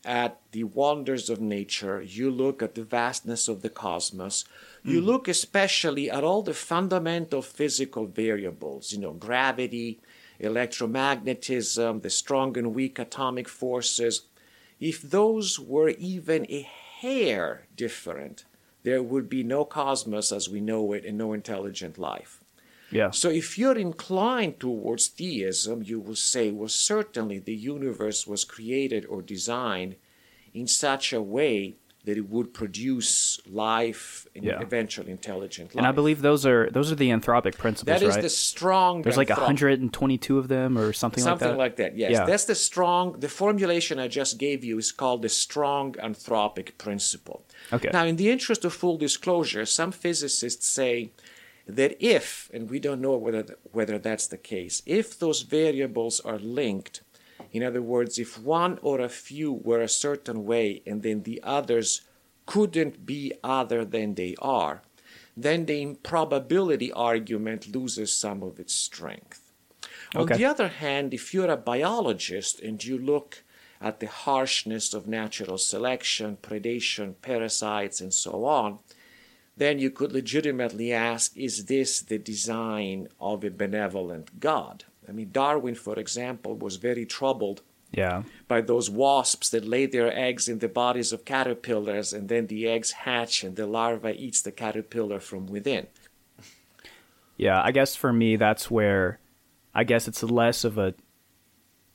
at 0.05 0.39
the 0.51 0.65
wonders 0.65 1.29
of 1.29 1.39
nature, 1.39 2.01
you 2.01 2.29
look 2.29 2.61
at 2.61 2.75
the 2.75 2.83
vastness 2.83 3.47
of 3.47 3.61
the 3.61 3.69
cosmos, 3.69 4.43
you 4.83 4.99
hmm. 4.99 5.05
look 5.05 5.27
especially 5.29 6.11
at 6.11 6.25
all 6.25 6.41
the 6.41 6.53
fundamental 6.53 7.41
physical 7.41 8.05
variables, 8.05 8.91
you 8.91 8.99
know, 8.99 9.13
gravity, 9.13 10.01
electromagnetism, 10.41 12.01
the 12.01 12.09
strong 12.09 12.57
and 12.57 12.75
weak 12.75 12.99
atomic 12.99 13.47
forces, 13.47 14.23
if 14.79 15.01
those 15.01 15.57
were 15.57 15.89
even 15.89 16.45
a 16.49 16.61
hair 16.61 17.67
different, 17.77 18.43
there 18.83 19.01
would 19.01 19.29
be 19.29 19.43
no 19.43 19.63
cosmos 19.63 20.33
as 20.33 20.49
we 20.49 20.59
know 20.59 20.91
it 20.91 21.05
and 21.05 21.17
no 21.17 21.31
intelligent 21.31 21.97
life. 21.97 22.42
Yeah. 22.93 23.11
So 23.11 23.29
if 23.29 23.57
you're 23.57 23.77
inclined 23.77 24.59
towards 24.59 25.07
theism, 25.07 25.83
you 25.83 25.99
will 25.99 26.15
say, 26.15 26.51
well, 26.51 26.69
certainly 26.69 27.39
the 27.39 27.55
universe 27.55 28.25
was 28.27 28.43
created 28.45 29.05
or 29.05 29.21
designed 29.21 29.95
in 30.53 30.67
such 30.67 31.13
a 31.13 31.21
way 31.21 31.75
that 32.05 32.17
it 32.17 32.29
would 32.29 32.53
produce 32.53 33.39
life 33.49 34.27
and 34.35 34.43
Yeah. 34.43 34.59
eventually 34.61 35.09
intelligent 35.09 35.67
life. 35.69 35.77
And 35.77 35.87
I 35.87 35.93
believe 35.93 36.21
those 36.21 36.45
are 36.45 36.69
those 36.69 36.91
are 36.91 36.95
the 36.95 37.09
anthropic 37.11 37.57
principles, 37.57 37.85
that 37.97 38.03
is 38.05 38.15
right? 38.15 38.21
the 38.21 38.29
strong. 38.29 39.03
There's 39.03 39.15
like 39.15 39.29
anthrop- 39.29 39.37
122 39.37 40.37
of 40.37 40.49
them 40.49 40.77
or 40.77 40.91
something, 40.91 41.23
Something 41.23 41.23
like 41.23 41.39
that. 41.39 41.45
Something 41.45 41.57
like 41.57 41.75
that, 41.77 41.97
yes. 41.97 42.11
Yeah. 42.11 42.25
That's 42.25 42.43
the 42.43 42.55
strong, 42.55 43.19
the 43.21 43.29
formulation 43.29 43.99
I 43.99 44.09
just 44.09 44.37
gave 44.37 44.65
you 44.65 44.77
is 44.77 44.91
called 44.91 45.21
the 45.21 45.29
strong 45.29 45.93
anthropic 45.93 46.77
principle. 46.77 47.45
Okay. 47.71 47.89
Now, 47.93 48.03
in 48.05 48.17
the 48.17 48.29
interest 48.29 48.65
of 48.65 48.73
full 48.73 48.97
disclosure, 48.97 49.65
some 49.65 49.93
physicists 49.93 50.67
say 50.67 51.11
that 51.65 51.95
if, 51.99 52.49
and 52.53 52.69
we 52.69 52.79
don't 52.79 53.01
know 53.01 53.17
whether, 53.17 53.57
whether 53.71 53.97
that's 53.97 54.27
the 54.27 54.37
case, 54.37 54.81
if 54.85 55.17
those 55.17 55.41
variables 55.41 56.19
are 56.19 56.39
linked, 56.39 57.01
in 57.51 57.63
other 57.63 57.81
words, 57.81 58.17
if 58.17 58.39
one 58.39 58.79
or 58.81 58.99
a 58.99 59.09
few 59.09 59.51
were 59.51 59.81
a 59.81 59.87
certain 59.87 60.45
way 60.45 60.81
and 60.85 61.03
then 61.03 61.23
the 61.23 61.39
others 61.43 62.01
couldn't 62.45 63.05
be 63.05 63.31
other 63.43 63.85
than 63.85 64.15
they 64.15 64.35
are, 64.39 64.81
then 65.37 65.65
the 65.65 65.81
improbability 65.81 66.91
argument 66.91 67.73
loses 67.73 68.13
some 68.13 68.43
of 68.43 68.59
its 68.59 68.73
strength. 68.73 69.51
On 70.15 70.27
the 70.27 70.45
other 70.45 70.67
hand, 70.67 71.13
if 71.13 71.33
you're 71.33 71.49
a 71.49 71.57
biologist 71.57 72.59
and 72.59 72.83
you 72.83 72.97
look 72.97 73.43
at 73.81 73.99
the 73.99 74.07
harshness 74.07 74.93
of 74.93 75.07
natural 75.07 75.57
selection, 75.57 76.37
predation, 76.41 77.15
parasites, 77.21 77.99
and 77.99 78.13
so 78.13 78.45
on, 78.45 78.79
then 79.57 79.79
you 79.79 79.89
could 79.91 80.11
legitimately 80.11 80.91
ask 80.91 81.35
is 81.37 81.65
this 81.65 82.01
the 82.01 82.17
design 82.17 83.07
of 83.19 83.43
a 83.43 83.49
benevolent 83.51 84.39
God? 84.39 84.85
I 85.07 85.11
mean, 85.11 85.29
Darwin, 85.31 85.75
for 85.75 85.99
example, 85.99 86.55
was 86.55 86.77
very 86.77 87.05
troubled 87.05 87.61
Yeah. 87.91 88.23
by 88.47 88.61
those 88.61 88.89
wasps 88.89 89.49
that 89.51 89.65
lay 89.65 89.85
their 89.85 90.11
eggs 90.17 90.47
in 90.47 90.59
the 90.59 90.67
bodies 90.69 91.11
of 91.13 91.25
caterpillars 91.25 92.13
and 92.13 92.29
then 92.29 92.47
the 92.47 92.67
eggs 92.67 92.91
hatch 92.91 93.43
and 93.43 93.55
the 93.55 93.67
larva 93.67 94.13
eats 94.15 94.41
the 94.41 94.51
caterpillar 94.51 95.19
from 95.19 95.45
within. 95.47 95.87
Yeah, 97.37 97.61
I 97.63 97.71
guess 97.71 97.95
for 97.95 98.13
me 98.13 98.35
that's 98.37 98.69
where 98.71 99.19
I 99.75 99.83
guess 99.83 100.07
it's 100.07 100.23
less 100.23 100.63
of 100.63 100.77
a 100.77 100.93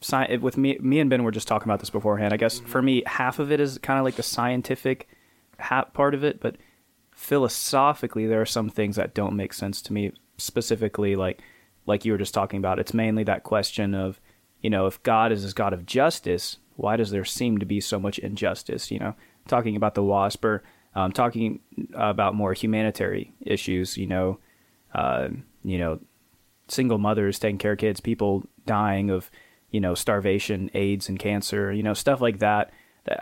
sci- 0.01 0.37
with 0.37 0.57
me 0.57 0.79
me 0.81 1.01
and 1.01 1.09
Ben 1.11 1.23
were 1.25 1.31
just 1.31 1.49
talking 1.49 1.69
about 1.69 1.81
this 1.81 1.91
beforehand. 1.91 2.33
I 2.33 2.37
guess 2.37 2.59
for 2.61 2.83
me 2.83 3.03
half 3.07 3.39
of 3.39 3.51
it 3.51 3.61
is 3.61 3.79
kind 3.79 3.99
of 3.99 4.05
like 4.05 4.17
the 4.17 4.23
scientific 4.23 5.09
part 5.95 6.15
of 6.15 6.23
it, 6.25 6.41
but 6.41 6.57
philosophically 7.19 8.29
there 8.29 8.41
are 8.41 8.47
some 8.47 8.69
things 8.69 8.95
that 8.95 9.13
don't 9.13 9.35
make 9.35 9.53
sense 9.53 9.83
to 9.83 9.93
me 9.93 10.13
specifically 10.37 11.17
like 11.17 11.43
like 11.85 12.05
you 12.05 12.13
were 12.13 12.19
just 12.19 12.33
talking 12.33 12.59
about. 12.59 12.79
It's 12.79 12.95
mainly 12.95 13.25
that 13.25 13.43
question 13.43 13.93
of, 13.93 14.21
you 14.63 14.71
know, 14.71 14.87
if 14.87 15.03
God 15.03 15.33
is 15.33 15.43
this 15.43 15.53
God 15.53 15.73
of 15.73 15.85
justice, 15.85 16.59
why 16.77 16.97
does 16.97 17.11
there 17.11 17.25
seem 17.25 17.59
to 17.59 17.67
be 17.67 17.81
so 17.81 17.99
much 17.99 18.21
injustice, 18.21 18.91
you 18.91 19.01
know? 19.01 19.15
Talking 19.49 19.75
about 19.75 19.95
the 19.95 20.03
wasp 20.03 20.45
or 20.45 20.63
um, 20.95 21.11
talking 21.11 21.61
about 21.95 22.37
more 22.37 22.53
humanitarian 22.53 23.33
issues, 23.41 23.97
you 23.97 24.07
know, 24.07 24.39
uh, 24.95 25.29
you 25.65 25.79
know, 25.79 25.99
single 26.69 26.99
mothers 26.99 27.39
taking 27.39 27.59
care 27.59 27.73
of 27.73 27.79
kids, 27.79 28.01
people 28.01 28.45
dying 28.65 29.11
of, 29.11 29.29
you 29.71 29.81
know, 29.81 29.95
starvation, 29.95 30.71
AIDS, 30.75 31.09
and 31.09 31.19
cancer, 31.19 31.73
you 31.73 31.83
know, 31.83 31.95
stuff 31.95 32.21
like 32.21 32.39
that. 32.39 32.71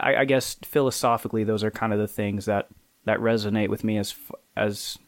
I, 0.00 0.16
I 0.16 0.24
guess 0.26 0.56
philosophically, 0.64 1.44
those 1.44 1.64
are 1.64 1.70
kind 1.70 1.92
of 1.94 1.98
the 1.98 2.08
things 2.08 2.44
that 2.44 2.68
that 3.06 3.18
resonate 3.18 3.70
with 3.70 3.82
me 3.82 3.96
as 3.96 4.14
as 4.56 4.98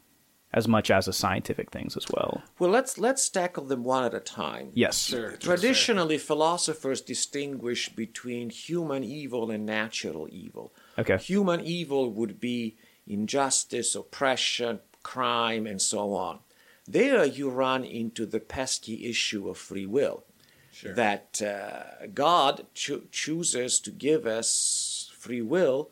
as 0.55 0.67
much 0.67 0.91
as 0.91 1.05
the 1.05 1.13
scientific 1.13 1.71
things 1.71 1.95
as 1.97 2.07
well. 2.11 2.43
Well, 2.59 2.71
let's 2.71 2.97
let's 2.97 3.29
tackle 3.29 3.65
them 3.65 3.85
one 3.85 4.05
at 4.05 4.15
a 4.15 4.21
time. 4.21 4.71
Yes. 4.73 5.05
Sure. 5.05 5.33
Traditionally, 5.33 6.17
philosophers 6.17 7.03
distinguish 7.03 7.91
between 7.91 8.49
human 8.49 9.05
evil 9.05 9.51
and 9.51 9.67
natural 9.67 10.27
evil. 10.31 10.73
Okay. 10.99 11.19
Human 11.19 11.61
evil 11.61 12.11
would 12.11 12.41
be 12.41 12.77
injustice, 13.07 13.95
oppression, 13.95 14.81
crime, 15.03 15.67
and 15.67 15.83
so 15.83 16.15
on. 16.15 16.39
There, 16.87 17.25
you 17.27 17.51
run 17.51 17.85
into 17.85 18.25
the 18.25 18.41
pesky 18.41 19.07
issue 19.07 19.49
of 19.51 19.59
free 19.59 19.85
will. 19.87 20.25
Sure. 20.73 20.95
That 20.95 21.43
uh, 21.43 22.07
God 22.15 22.67
cho- 22.73 23.03
chooses 23.11 23.81
to 23.81 23.91
give 23.91 24.27
us 24.27 25.11
free 25.19 25.43
will, 25.43 25.91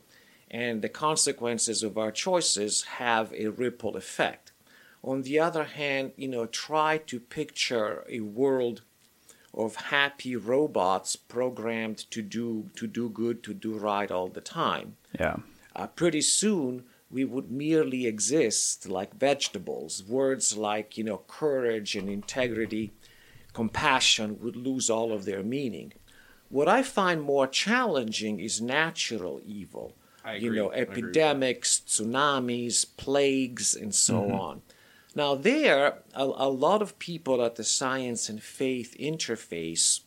and 0.51 0.83
the 0.83 0.89
consequences 0.89 1.83
of 1.83 1.99
our 1.99 2.13
choices 2.13 2.85
have 2.85 3.33
a 3.33 3.49
ripple 3.49 3.97
effect. 3.97 4.53
On 5.03 5.23
the 5.23 5.39
other 5.39 5.65
hand, 5.65 6.13
you 6.17 6.29
know, 6.29 6.47
try 6.47 6.99
to 6.99 7.21
picture 7.21 8.05
a 8.09 8.21
world 8.21 8.83
of 9.55 9.77
happy 9.77 10.37
robots 10.37 11.17
programmed 11.17 11.99
to 12.11 12.23
do 12.23 12.71
to 12.77 12.87
do 12.87 13.09
good, 13.09 13.43
to 13.43 13.55
do 13.55 13.73
right 13.77 14.11
all 14.11 14.29
the 14.29 14.41
time. 14.41 14.97
Yeah. 15.19 15.37
Uh, 15.75 15.87
pretty 15.87 16.21
soon 16.21 16.85
we 17.11 17.25
would 17.25 17.51
merely 17.51 18.07
exist 18.07 18.89
like 18.89 19.15
vegetables. 19.15 20.05
Words 20.05 20.57
like 20.57 20.99
you 20.99 21.05
know 21.05 21.23
courage 21.27 21.97
and 21.97 22.09
integrity, 22.09 22.93
compassion 23.53 24.39
would 24.41 24.57
lose 24.57 24.91
all 24.91 25.13
of 25.13 25.25
their 25.25 25.43
meaning. 25.43 25.93
What 26.49 26.69
I 26.69 26.83
find 26.83 27.23
more 27.23 27.47
challenging 27.47 28.39
is 28.39 28.61
natural 28.61 29.41
evil. 29.45 29.95
You 30.35 30.53
know, 30.53 30.71
I 30.71 30.77
agree 30.77 30.91
with 30.91 30.99
epidemics, 30.99 31.83
tsunamis, 31.87 32.85
plagues, 32.97 33.75
and 33.75 33.95
so 33.95 34.23
mm-hmm. 34.23 34.35
on. 34.35 34.63
Now, 35.15 35.35
there, 35.35 36.03
a, 36.15 36.25
a 36.25 36.49
lot 36.51 36.83
of 36.83 36.99
people 36.99 37.43
at 37.45 37.57
the 37.57 37.65
science 37.65 38.29
and 38.29 38.43
faith 38.43 38.95
interface 39.01 40.01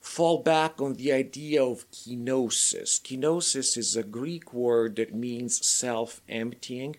fall 0.00 0.42
back 0.42 0.80
on 0.80 0.94
the 0.94 1.12
idea 1.12 1.62
of 1.62 1.90
kenosis. 1.90 3.00
Kenosis 3.00 3.76
is 3.76 3.94
a 3.94 4.02
Greek 4.02 4.52
word 4.52 4.96
that 4.96 5.14
means 5.14 5.64
self 5.66 6.20
emptying. 6.28 6.96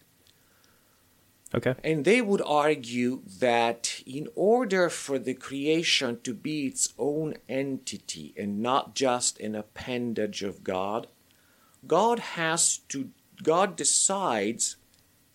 Okay. 1.54 1.76
And 1.84 2.06
they 2.06 2.22
would 2.22 2.42
argue 2.46 3.24
that 3.40 4.02
in 4.06 4.30
order 4.36 4.90
for 4.90 5.20
the 5.20 5.34
creation 5.34 6.22
to 6.22 6.34
be 6.34 6.68
its 6.68 6.94
own 6.98 7.36
entity 7.50 8.34
and 8.38 8.62
not 8.62 8.96
just 8.96 9.40
an 9.40 9.56
appendage 9.56 10.44
of 10.44 10.64
God, 10.64 11.08
God 11.86 12.20
has 12.20 12.78
to, 12.90 13.10
God 13.42 13.76
decides 13.76 14.76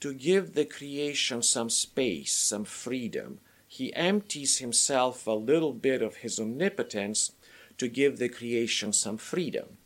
to 0.01 0.13
give 0.13 0.55
the 0.55 0.65
creation 0.65 1.43
some 1.43 1.71
space, 1.71 2.33
some 2.33 2.65
freedom. 2.65 3.41
He 3.67 3.95
empties 3.95 4.59
himself 4.59 5.27
a 5.27 5.33
little 5.33 5.73
bit 5.73 6.03
of 6.03 6.17
his 6.17 6.39
omnipotence 6.39 7.33
to 7.79 7.89
give 7.89 8.19
the 8.19 8.29
creation 8.29 8.93
some 8.93 9.19
freedom. 9.19 9.79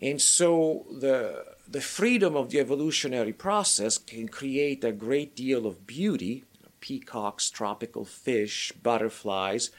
And 0.00 0.22
so 0.22 0.86
the, 0.90 1.44
the 1.66 1.80
freedom 1.80 2.36
of 2.36 2.50
the 2.50 2.60
evolutionary 2.60 3.32
process 3.32 3.98
can 3.98 4.28
create 4.28 4.84
a 4.84 4.92
great 4.92 5.34
deal 5.34 5.66
of 5.66 5.86
beauty 5.86 6.44
peacocks, 6.80 7.50
tropical 7.50 8.04
fish, 8.04 8.72
butterflies. 8.82 9.70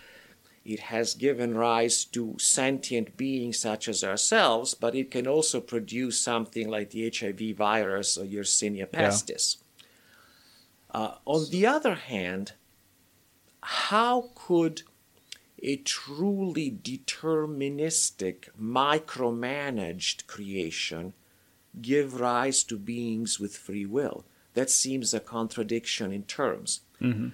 It 0.70 0.82
has 0.82 1.16
given 1.16 1.56
rise 1.56 2.06
to 2.06 2.36
sentient 2.38 3.18
beings 3.18 3.58
such 3.58 3.88
as 3.88 4.04
ourselves, 4.04 4.76
but 4.76 4.94
it 4.94 5.10
can 5.10 5.26
also 5.26 5.62
produce 5.62 6.22
something 6.22 6.70
like 6.70 6.92
the 6.92 7.12
HIV 7.12 7.58
virus 7.58 8.20
or 8.20 8.26
Yersinia 8.26 8.86
pestis. 8.86 9.58
Uh, 10.94 11.16
on 11.26 11.50
the 11.50 11.66
other 11.66 11.96
hand, 11.96 12.54
how 13.62 14.30
could 14.36 14.84
a 15.64 15.78
truly 15.78 16.70
deterministic, 16.70 18.50
micromanaged 18.56 20.28
creation 20.28 21.14
give 21.82 22.22
rise 22.22 22.64
to 22.66 22.78
beings 22.78 23.40
with 23.40 23.58
free 23.58 23.88
will? 23.88 24.24
That 24.54 24.70
seems 24.70 25.16
a 25.16 25.20
contradiction 25.20 26.12
in 26.12 26.26
terms. 26.26 26.82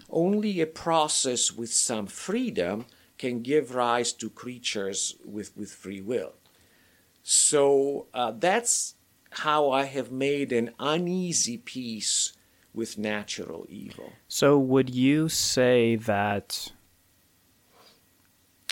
Only 0.09 0.61
a 0.61 0.67
process 0.67 1.51
with 1.51 1.73
some 1.73 2.07
freedom 2.07 2.85
can 3.25 3.41
give 3.41 3.73
rise 3.73 4.13
to 4.13 4.29
creatures 4.29 5.15
with, 5.25 5.55
with 5.57 5.71
free 5.71 6.01
will. 6.01 6.33
So 7.23 8.07
uh, 8.13 8.33
that's 8.37 8.95
how 9.31 9.71
I 9.71 9.85
have 9.85 10.11
made 10.11 10.51
an 10.51 10.71
uneasy 10.79 11.57
peace 11.57 12.33
with 12.73 12.97
natural 12.97 13.65
evil. 13.67 14.13
So 14.27 14.59
would 14.59 14.93
you 14.93 15.29
say 15.29 15.95
that 15.95 16.71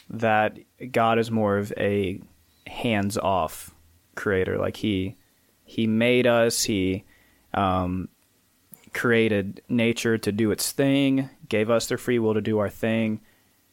that 0.10 0.60
God 0.92 1.18
is 1.18 1.32
more 1.32 1.58
of 1.58 1.74
a 1.78 2.22
hands-off 2.68 3.74
creator 4.16 4.58
like 4.60 4.78
he 4.78 5.16
he 5.64 5.88
made 5.88 6.28
us, 6.28 6.64
he 6.64 7.04
um 7.54 8.10
created 8.94 9.62
nature 9.68 10.18
to 10.20 10.32
do 10.32 10.52
its 10.52 10.72
thing, 10.72 11.30
gave 11.50 11.72
us 11.72 11.88
their 11.88 11.98
free 11.98 12.20
will 12.20 12.36
to 12.36 12.42
do 12.42 12.60
our 12.60 12.70
thing, 12.70 13.20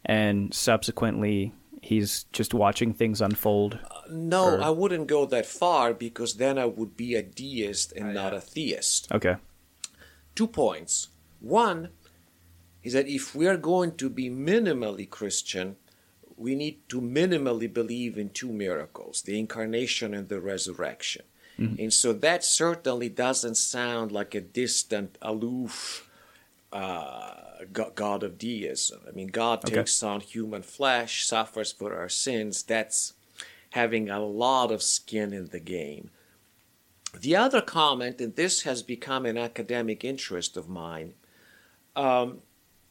and 0.04 0.52
subsequently 0.54 1.52
he's 1.82 2.24
just 2.32 2.52
watching 2.52 2.92
things 2.92 3.20
unfold. 3.20 3.78
No, 4.10 4.56
Or- 4.56 4.62
I 4.62 4.70
wouldn't 4.70 5.06
go 5.06 5.24
that 5.26 5.46
far 5.46 5.94
because 5.94 6.34
then 6.34 6.58
I 6.58 6.66
would 6.66 6.96
be 6.96 7.14
a 7.14 7.22
deist 7.22 7.92
and 7.92 8.12
not 8.14 8.34
a 8.34 8.40
theist. 8.40 9.10
Okay. 9.12 9.36
Two 10.34 10.46
points. 10.46 11.08
One 11.40 11.88
is 12.82 12.92
that 12.92 13.08
if 13.08 13.34
we 13.34 13.46
are 13.46 13.56
going 13.56 13.96
to 13.96 14.08
be 14.10 14.28
minimally 14.30 15.08
Christian, 15.08 15.76
we 16.36 16.54
need 16.54 16.86
to 16.88 17.00
minimally 17.00 17.72
believe 17.72 18.16
in 18.18 18.30
two 18.30 18.50
miracles 18.52 19.22
the 19.22 19.38
incarnation 19.38 20.14
and 20.14 20.28
the 20.28 20.40
resurrection. 20.40 21.22
And 21.58 21.92
so 21.92 22.14
that 22.14 22.42
certainly 22.42 23.10
doesn't 23.10 23.56
sound 23.56 24.12
like 24.12 24.34
a 24.34 24.40
distant, 24.40 25.18
aloof 25.20 26.08
uh, 26.72 27.34
go- 27.34 27.49
God 27.66 28.22
of 28.22 28.38
deism. 28.38 29.00
I 29.06 29.10
mean, 29.12 29.28
God 29.28 29.64
Okay. 29.64 29.76
takes 29.76 30.02
on 30.02 30.20
human 30.20 30.62
flesh, 30.62 31.26
suffers 31.26 31.72
for 31.72 31.94
our 31.94 32.08
sins. 32.08 32.62
That's 32.62 33.14
having 33.70 34.08
a 34.10 34.20
lot 34.20 34.72
of 34.72 34.82
skin 34.82 35.32
in 35.32 35.48
the 35.48 35.60
game. 35.60 36.10
The 37.18 37.36
other 37.36 37.60
comment, 37.60 38.20
and 38.20 38.36
this 38.36 38.62
has 38.62 38.82
become 38.82 39.26
an 39.26 39.36
academic 39.36 40.04
interest 40.04 40.56
of 40.56 40.68
mine, 40.68 41.14
um, 41.96 42.42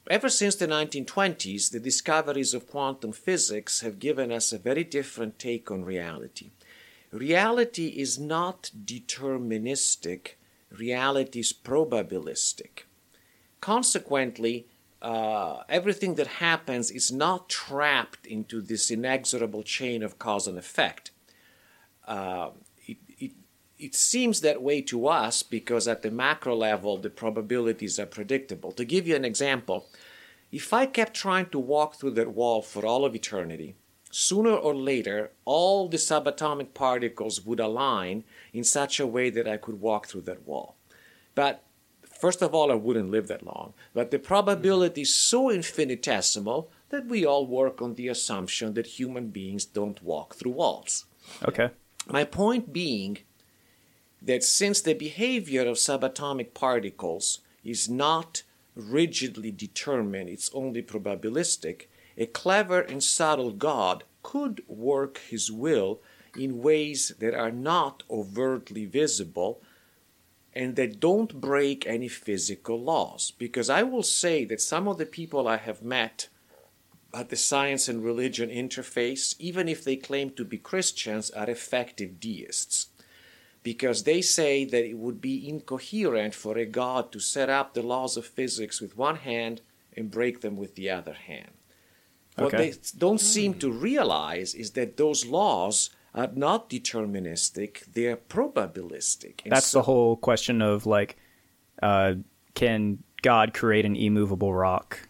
ever 0.10 0.30
since 0.30 0.56
the 0.56 0.68
1920s, 0.68 1.72
the 1.72 1.80
discoveries 1.80 2.54
of 2.54 2.68
quantum 2.68 3.12
physics 3.14 3.82
have 3.82 4.00
given 4.00 4.32
us 4.32 4.52
a 4.52 4.58
very 4.58 4.84
different 4.84 5.40
take 5.40 5.72
on 5.72 5.86
reality. 5.86 6.52
Reality 7.12 7.88
is 7.88 8.20
not 8.20 8.72
deterministic, 8.86 10.32
reality 10.70 11.40
is 11.40 11.54
probabilistic. 11.54 12.84
Consequently, 13.62 14.68
uh, 15.02 15.64
everything 15.70 16.16
that 16.16 16.28
happens 16.28 16.92
is 16.92 17.12
not 17.12 17.50
trapped 17.50 18.26
into 18.26 18.62
this 18.62 18.92
inexorable 18.92 19.64
chain 19.64 20.04
of 20.04 20.20
cause 20.20 20.48
and 20.48 20.58
effect. 20.58 21.12
Uh, 22.08 22.50
it, 22.86 22.98
it, 23.18 23.32
it 23.78 23.96
seems 23.96 24.42
that 24.42 24.62
way 24.62 24.82
to 24.82 25.08
us 25.08 25.44
because 25.44 25.88
at 25.88 26.02
the 26.02 26.12
macro 26.12 26.56
level 26.56 26.98
the 26.98 27.10
probabilities 27.10 28.00
are 28.00 28.06
predictable. 28.06 28.72
To 28.74 28.84
give 28.84 29.08
you 29.08 29.16
an 29.16 29.26
example, 29.26 29.88
if 30.52 30.74
I 30.74 30.86
kept 30.86 31.14
trying 31.14 31.48
to 31.48 31.60
walk 31.60 31.96
through 31.96 32.12
that 32.12 32.34
wall 32.34 32.62
for 32.62 32.86
all 32.86 33.06
of 33.06 33.16
eternity, 33.16 33.76
sooner 34.12 34.54
or 34.54 34.76
later 34.76 35.32
all 35.46 35.88
the 35.88 35.98
subatomic 35.98 36.74
particles 36.74 37.46
would 37.46 37.60
align 37.60 38.24
in 38.52 38.64
such 38.64 39.00
a 39.00 39.08
way 39.08 39.30
that 39.30 39.48
I 39.48 39.58
could 39.58 39.80
walk 39.80 40.08
through 40.08 40.22
that 40.22 40.48
wall. 40.48 40.76
But 41.36 41.64
first 42.20 42.42
of 42.42 42.54
all, 42.54 42.72
I 42.72 42.76
wouldn't 42.76 43.12
live 43.12 43.28
that 43.28 43.46
long. 43.46 43.74
But 43.94 44.12
the 44.12 44.20
probability 44.20 45.02
is 45.02 45.16
so 45.16 45.50
infinitesimal 45.50 46.70
that 46.90 47.08
we 47.08 47.26
all 47.26 47.46
work 47.46 47.82
on 47.82 47.96
the 47.96 48.08
assumption 48.08 48.74
that 48.74 49.00
human 49.00 49.30
beings 49.30 49.66
don't 49.66 50.04
walk 50.04 50.36
through 50.36 50.52
walls. 50.52 51.06
Okay. 51.48 51.70
My 52.08 52.24
point 52.24 52.74
being 52.74 53.20
that 54.22 54.44
since 54.44 54.82
the 54.82 54.94
behavior 54.94 55.66
of 55.68 55.78
subatomic 55.78 56.54
particles 56.54 57.40
is 57.64 57.90
not 57.90 58.44
rigidly 58.76 59.52
determined, 59.52 60.30
it's 60.30 60.50
only 60.54 60.82
probabilistic, 60.82 61.84
a 62.18 62.26
clever 62.26 62.82
and 62.82 63.04
subtle 63.04 63.52
God 63.52 64.04
could 64.24 64.64
work 64.68 65.20
his 65.30 65.52
will 65.52 66.02
in 66.38 66.62
ways 66.62 67.14
that 67.20 67.34
are 67.34 67.52
not 67.52 68.04
overtly 68.10 68.86
visible 68.86 69.62
and 70.54 70.76
they 70.76 70.88
don't 70.88 71.40
break 71.40 71.86
any 71.86 72.08
physical 72.08 72.80
laws. 72.80 73.32
Because 73.38 73.70
I 73.70 73.84
will 73.84 74.04
say 74.04 74.46
that 74.46 74.62
some 74.62 74.88
of 74.88 74.98
the 74.98 75.06
people 75.06 75.48
I 75.48 75.58
have 75.58 75.82
met 75.82 76.30
at 77.14 77.30
the 77.30 77.36
science 77.36 77.88
and 77.88 78.04
religion 78.04 78.50
interface, 78.50 79.36
even 79.40 79.68
if 79.68 79.84
they 79.84 79.96
claim 79.96 80.32
to 80.32 80.46
be 80.46 80.58
Christians, 80.58 81.30
are 81.32 81.50
effective 81.50 82.20
deists. 82.20 82.88
Because 83.62 84.04
they 84.04 84.22
say 84.22 84.64
that 84.66 84.86
it 84.86 84.98
would 84.98 85.20
be 85.20 85.48
incoherent 85.48 86.34
for 86.34 86.58
a 86.58 86.66
God 86.66 87.12
to 87.12 87.20
set 87.20 87.50
up 87.50 87.74
the 87.74 87.82
laws 87.82 88.16
of 88.16 88.26
physics 88.26 88.80
with 88.80 88.98
one 88.98 89.18
hand 89.18 89.62
and 89.96 90.10
break 90.10 90.42
them 90.42 90.56
with 90.56 90.76
the 90.76 90.90
other 90.90 91.14
hand. 91.14 91.52
What 92.36 92.52
they 92.52 92.74
don't 92.98 93.20
seem 93.20 93.56
to 93.56 93.70
realize 93.70 94.56
is 94.56 94.72
that 94.72 94.96
those 94.96 95.26
laws 95.26 95.90
are 96.14 96.30
not 96.34 96.70
deterministic, 96.70 97.86
they're 97.94 98.18
probabilistic. 98.18 99.42
And 99.44 99.52
That's 99.52 99.68
so- 99.68 99.80
the 99.80 99.84
whole 99.84 100.16
question 100.18 100.62
of 100.62 100.86
like, 100.86 101.18
uh, 101.82 102.16
can 102.56 103.04
God 103.22 103.54
create 103.54 103.86
an 103.86 103.96
immovable 103.96 104.54
rock? 104.54 105.08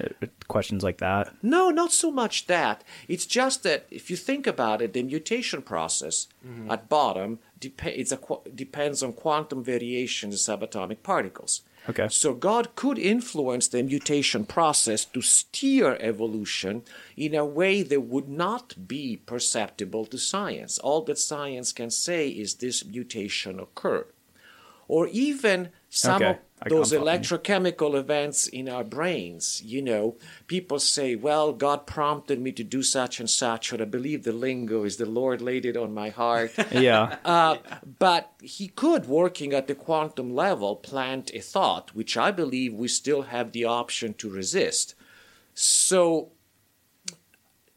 Uh, 0.00 0.26
questions 0.48 0.82
like 0.82 0.98
that. 0.98 1.34
No, 1.42 1.68
not 1.68 1.92
so 1.92 2.10
much 2.10 2.46
that. 2.46 2.82
It's 3.08 3.26
just 3.26 3.62
that 3.64 3.86
if 3.90 4.10
you 4.10 4.16
think 4.16 4.46
about 4.46 4.80
it, 4.80 4.94
the 4.94 5.02
mutation 5.02 5.60
process 5.60 6.28
at 6.70 6.88
bottom 6.88 7.40
dep- 7.60 7.84
it's 7.86 8.10
a 8.10 8.16
qu- 8.16 8.40
depends 8.54 9.02
on 9.02 9.12
quantum 9.12 9.62
variations 9.62 10.48
in 10.48 10.58
subatomic 10.58 11.02
particles. 11.02 11.60
Okay. 11.88 12.06
So 12.10 12.32
God 12.32 12.76
could 12.76 12.98
influence 12.98 13.66
the 13.66 13.82
mutation 13.82 14.44
process 14.44 15.04
to 15.06 15.20
steer 15.20 15.96
evolution 16.00 16.82
in 17.16 17.34
a 17.34 17.44
way 17.44 17.82
that 17.82 18.02
would 18.02 18.28
not 18.28 18.86
be 18.86 19.16
perceptible 19.16 20.06
to 20.06 20.18
science. 20.18 20.78
All 20.78 21.02
that 21.02 21.18
science 21.18 21.72
can 21.72 21.90
say 21.90 22.28
is 22.28 22.54
this 22.54 22.84
mutation 22.84 23.58
occurred. 23.58 24.12
Or 24.86 25.08
even 25.08 25.70
some 25.94 26.22
Okay. 26.22 26.38
of 26.62 26.68
those 26.70 26.90
electrochemical 26.90 27.94
events 27.94 28.46
in 28.46 28.66
our 28.66 28.82
brains. 28.82 29.60
You 29.62 29.82
know, 29.82 30.16
people 30.46 30.78
say, 30.78 31.14
well, 31.16 31.52
God 31.52 31.86
prompted 31.86 32.40
me 32.40 32.50
to 32.52 32.64
do 32.64 32.82
such 32.82 33.20
and 33.20 33.28
such, 33.28 33.72
or 33.74 33.82
I 33.82 33.84
believe 33.84 34.22
the 34.22 34.32
lingo 34.32 34.84
is 34.84 34.96
the 34.96 35.04
Lord 35.04 35.42
laid 35.42 35.66
it 35.66 35.76
on 35.76 35.92
my 35.92 36.08
heart. 36.08 36.52
Yeah. 36.72 37.16
Uh, 37.26 37.58
but 37.98 38.32
he 38.40 38.68
could, 38.68 39.06
working 39.06 39.52
at 39.52 39.66
the 39.66 39.74
quantum 39.74 40.34
level, 40.34 40.76
plant 40.76 41.30
a 41.34 41.40
thought, 41.40 41.94
which 41.94 42.16
I 42.16 42.30
believe 42.30 42.72
we 42.72 42.88
still 42.88 43.22
have 43.22 43.52
the 43.52 43.66
option 43.66 44.14
to 44.14 44.30
resist. 44.30 44.94
So, 45.54 46.30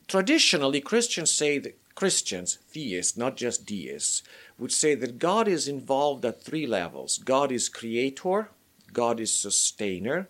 traditionally, 0.08 0.80
Christians 0.80 1.32
say 1.32 1.60
that 1.60 1.78
Christians, 1.95 2.60
theists, 2.69 3.17
not 3.17 3.36
just 3.36 3.65
deists, 3.65 4.23
would 4.57 4.71
say 4.71 4.95
that 4.95 5.19
God 5.19 5.47
is 5.47 5.67
involved 5.67 6.25
at 6.25 6.41
three 6.41 6.67
levels 6.67 7.17
God 7.17 7.51
is 7.51 7.69
creator, 7.69 8.49
God 8.93 9.19
is 9.19 9.33
sustainer. 9.33 10.29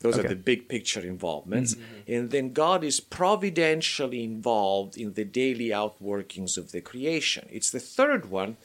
Those 0.00 0.18
are 0.18 0.28
the 0.28 0.36
big 0.36 0.68
picture 0.68 1.00
involvements. 1.00 1.76
And 2.06 2.30
then 2.30 2.52
God 2.52 2.84
is 2.84 3.00
providentially 3.00 4.22
involved 4.22 4.98
in 4.98 5.14
the 5.14 5.24
daily 5.24 5.68
outworkings 5.68 6.58
of 6.58 6.72
the 6.72 6.82
creation. 6.82 7.48
It's 7.50 7.70
the 7.70 7.80
third 7.80 8.28
one 8.30 8.58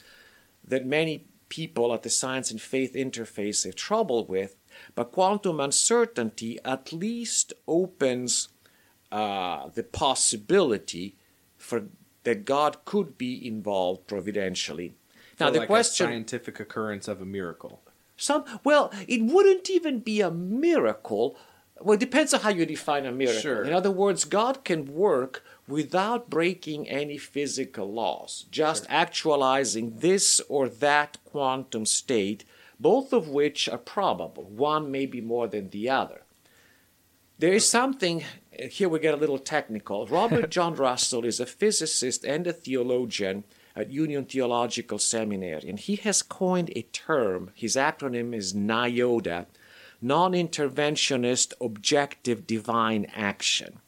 that 0.67 0.85
many 0.85 1.27
people 1.47 1.93
at 1.93 2.03
the 2.03 2.09
science 2.09 2.51
and 2.51 2.59
faith 2.61 2.93
interface 2.93 3.63
have 3.63 3.75
trouble 3.75 4.25
with, 4.25 4.57
but 4.95 5.13
quantum 5.13 5.61
uncertainty 5.61 6.59
at 6.65 6.91
least 6.91 7.53
opens 7.67 8.49
uh, 9.11 9.69
the 9.73 9.83
possibility 9.83 11.15
for 11.57 11.85
that 12.23 12.45
God 12.45 12.83
could 12.85 13.17
be 13.17 13.45
involved 13.47 14.07
providentially. 14.07 14.93
Now 15.39 15.49
the 15.49 15.59
like 15.59 15.67
question 15.67 16.07
scientific 16.07 16.59
occurrence 16.59 17.07
of 17.07 17.21
a 17.21 17.25
miracle. 17.25 17.81
some 18.17 18.43
well, 18.63 18.91
it 19.07 19.23
wouldn't 19.23 19.69
even 19.69 19.99
be 19.99 20.21
a 20.21 20.31
miracle. 20.31 21.37
Well, 21.81 21.93
it 21.93 22.01
depends 22.01 22.33
on 22.33 22.41
how 22.41 22.49
you 22.49 22.65
define 22.65 23.05
a 23.05 23.11
miracle. 23.11 23.41
Sure. 23.41 23.63
In 23.63 23.73
other 23.73 23.91
words, 23.91 24.25
God 24.25 24.65
can 24.65 24.93
work 24.93 25.45
without 25.65 26.29
breaking 26.29 26.89
any 26.89 27.17
physical 27.17 27.89
laws, 27.91 28.45
just 28.51 28.85
actualizing 28.89 29.99
this 29.99 30.41
or 30.49 30.67
that 30.67 31.17
quantum 31.23 31.85
state, 31.85 32.43
both 32.79 33.13
of 33.13 33.29
which 33.29 33.69
are 33.69 33.77
probable. 33.77 34.43
One 34.43 34.91
may 34.91 35.05
be 35.05 35.21
more 35.21 35.47
than 35.47 35.69
the 35.69 35.89
other. 35.89 36.23
There 37.37 37.53
is 37.53 37.69
something, 37.69 38.25
here 38.67 38.89
we 38.89 38.99
get 38.99 39.13
a 39.13 39.17
little 39.17 39.39
technical. 39.39 40.07
Robert 40.07 40.49
John 40.51 40.75
Russell 40.75 41.25
is 41.25 41.39
a 41.39 41.45
physicist 41.45 42.23
and 42.25 42.47
a 42.47 42.53
theologian 42.53 43.43
at 43.75 43.91
Union 43.91 44.25
Theological 44.25 44.99
Seminary, 44.99 45.69
and 45.69 45.79
he 45.79 45.95
has 45.97 46.21
coined 46.21 46.71
a 46.75 46.81
term. 46.81 47.51
His 47.55 47.75
acronym 47.75 48.35
is 48.35 48.53
NIODA 48.53 49.45
Non 50.01 50.31
Interventionist 50.31 51.53
Objective 51.61 52.47
Divine 52.47 53.05
Action. 53.13 53.79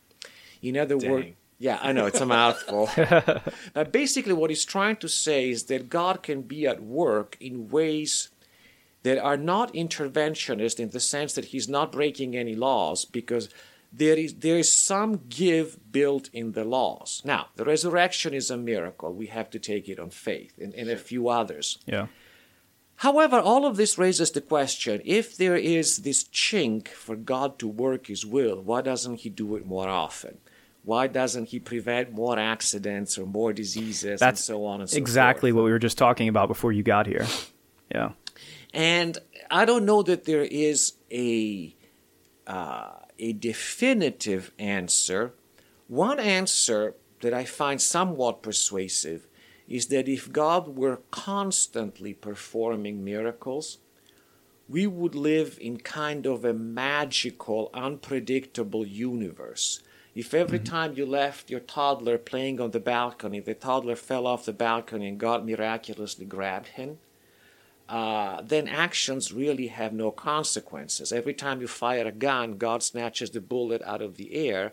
In 0.62 0.78
other 0.78 0.98
words, 0.98 1.30
yeah, 1.58 1.80
I 1.82 1.92
know, 1.92 2.06
it's 2.06 2.20
a 2.20 2.26
mouthful. 2.26 2.90
but 3.74 3.92
basically, 3.92 4.34
what 4.34 4.50
he's 4.50 4.66
trying 4.66 4.98
to 4.98 5.08
say 5.08 5.50
is 5.50 5.66
that 5.66 5.90
God 5.90 6.24
can 6.24 6.42
be 6.42 6.66
at 6.66 6.82
work 6.82 7.38
in 7.40 7.70
ways 7.70 8.30
that 9.04 9.18
are 9.18 9.38
not 9.38 9.74
interventionist 9.74 10.80
in 10.80 10.90
the 10.90 11.00
sense 11.00 11.34
that 11.34 11.46
he's 11.46 11.70
not 11.70 11.92
breaking 11.92 12.36
any 12.36 12.56
laws 12.56 13.06
because 13.06 13.50
there 13.92 14.16
is 14.16 14.36
there 14.36 14.58
is 14.58 14.72
some 14.72 15.22
give 15.30 15.78
built 15.92 16.30
in 16.34 16.54
the 16.54 16.64
laws. 16.64 17.22
Now, 17.26 17.48
the 17.56 17.66
resurrection 17.66 18.34
is 18.34 18.50
a 18.50 18.58
miracle. 18.58 19.14
We 19.14 19.28
have 19.28 19.50
to 19.52 19.60
take 19.60 19.90
it 19.90 20.00
on 20.00 20.10
faith 20.10 20.58
and, 20.58 20.74
and 20.74 20.90
a 20.90 20.98
few 20.98 21.30
others. 21.30 21.78
Yeah. 21.86 22.08
However, 22.98 23.40
all 23.40 23.66
of 23.66 23.78
this 23.78 23.98
raises 23.98 24.32
the 24.32 24.42
question 24.42 25.02
if 25.04 25.36
there 25.36 25.56
is 25.56 25.98
this 25.98 26.24
chink 26.24 26.88
for 26.90 27.16
God 27.16 27.58
to 27.60 27.68
work 27.68 28.08
His 28.08 28.26
will, 28.26 28.62
why 28.62 28.82
doesn't 28.82 29.22
He 29.22 29.30
do 29.30 29.56
it 29.56 29.66
more 29.66 29.90
often? 29.90 30.38
Why 30.84 31.08
doesn't 31.08 31.50
He 31.50 31.60
prevent 31.60 32.12
more 32.12 32.38
accidents 32.38 33.18
or 33.18 33.26
more 33.26 33.54
diseases 33.54 34.20
That's 34.20 34.40
and 34.42 34.46
so 34.46 34.66
on 34.66 34.82
and 34.82 34.90
so 34.90 34.94
forth? 34.94 35.02
exactly 35.02 35.50
forth? 35.50 35.58
what 35.58 35.66
we 35.66 35.72
were 35.72 35.80
just 35.80 35.98
talking 35.98 36.28
about 36.28 36.48
before 36.48 36.72
you 36.72 36.84
got 36.84 37.08
here. 37.08 37.26
Yeah. 37.94 38.12
And 38.74 39.18
I 39.50 39.66
don't 39.66 39.86
know 39.86 40.02
that 40.04 40.24
there 40.24 40.44
is 40.44 40.94
a 41.12 41.76
uh, 42.48 42.92
a 43.22 43.32
definitive 43.32 44.52
answer. 44.60 45.34
One 45.88 46.20
answer 46.20 46.96
that 47.22 47.34
I 47.34 47.46
find 47.46 47.80
somewhat 47.80 48.42
persuasive 48.42 49.28
is 49.70 49.88
that 49.88 50.10
if 50.10 50.34
God 50.34 50.76
were 50.76 51.02
constantly 51.12 52.14
performing 52.14 53.06
miracles, 53.06 53.78
we 54.68 54.88
would 54.88 55.16
live 55.16 55.58
in 55.62 55.78
kind 55.78 56.26
of 56.26 56.44
a 56.44 56.54
magical, 56.54 57.70
unpredictable 57.74 58.86
universe. 58.86 59.82
If 60.16 60.34
every 60.34 60.60
mm-hmm. 60.60 60.74
time 60.74 60.94
you 60.96 61.06
left 61.06 61.50
your 61.50 61.60
toddler 61.60 62.18
playing 62.18 62.60
on 62.60 62.72
the 62.72 62.80
balcony, 62.80 63.40
the 63.40 63.54
toddler 63.54 63.96
fell 63.96 64.26
off 64.26 64.46
the 64.46 64.54
balcony 64.54 65.08
and 65.08 65.20
God 65.20 65.46
miraculously 65.46 66.26
grabbed 66.26 66.70
him, 66.70 66.98
uh, 67.92 68.42
then 68.42 68.70
actions 68.70 69.34
really 69.34 69.68
have 69.68 69.92
no 69.92 70.12
consequences. 70.12 71.12
Every 71.12 71.34
time 71.34 71.60
you 71.60 71.68
fire 71.68 72.08
a 72.08 72.12
gun, 72.14 72.58
God 72.58 72.82
snatches 72.82 73.32
the 73.32 73.42
bullet 73.42 73.82
out 73.82 74.02
of 74.02 74.16
the 74.16 74.34
air. 74.34 74.72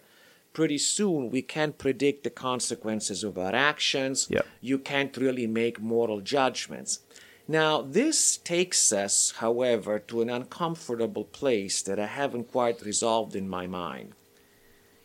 Pretty 0.52 0.78
soon, 0.78 1.28
we 1.28 1.42
can't 1.42 1.76
predict 1.76 2.22
the 2.22 2.30
consequences 2.30 3.24
of 3.24 3.36
our 3.36 3.52
actions. 3.52 4.28
Yep. 4.30 4.46
You 4.60 4.78
can't 4.78 5.16
really 5.16 5.48
make 5.48 5.80
moral 5.80 6.20
judgments. 6.20 7.00
Now, 7.48 7.82
this 7.82 8.36
takes 8.36 8.92
us, 8.92 9.32
however, 9.38 9.98
to 9.98 10.22
an 10.22 10.30
uncomfortable 10.30 11.24
place 11.24 11.82
that 11.82 11.98
I 11.98 12.06
haven't 12.06 12.52
quite 12.52 12.82
resolved 12.82 13.34
in 13.34 13.48
my 13.48 13.66
mind. 13.66 14.12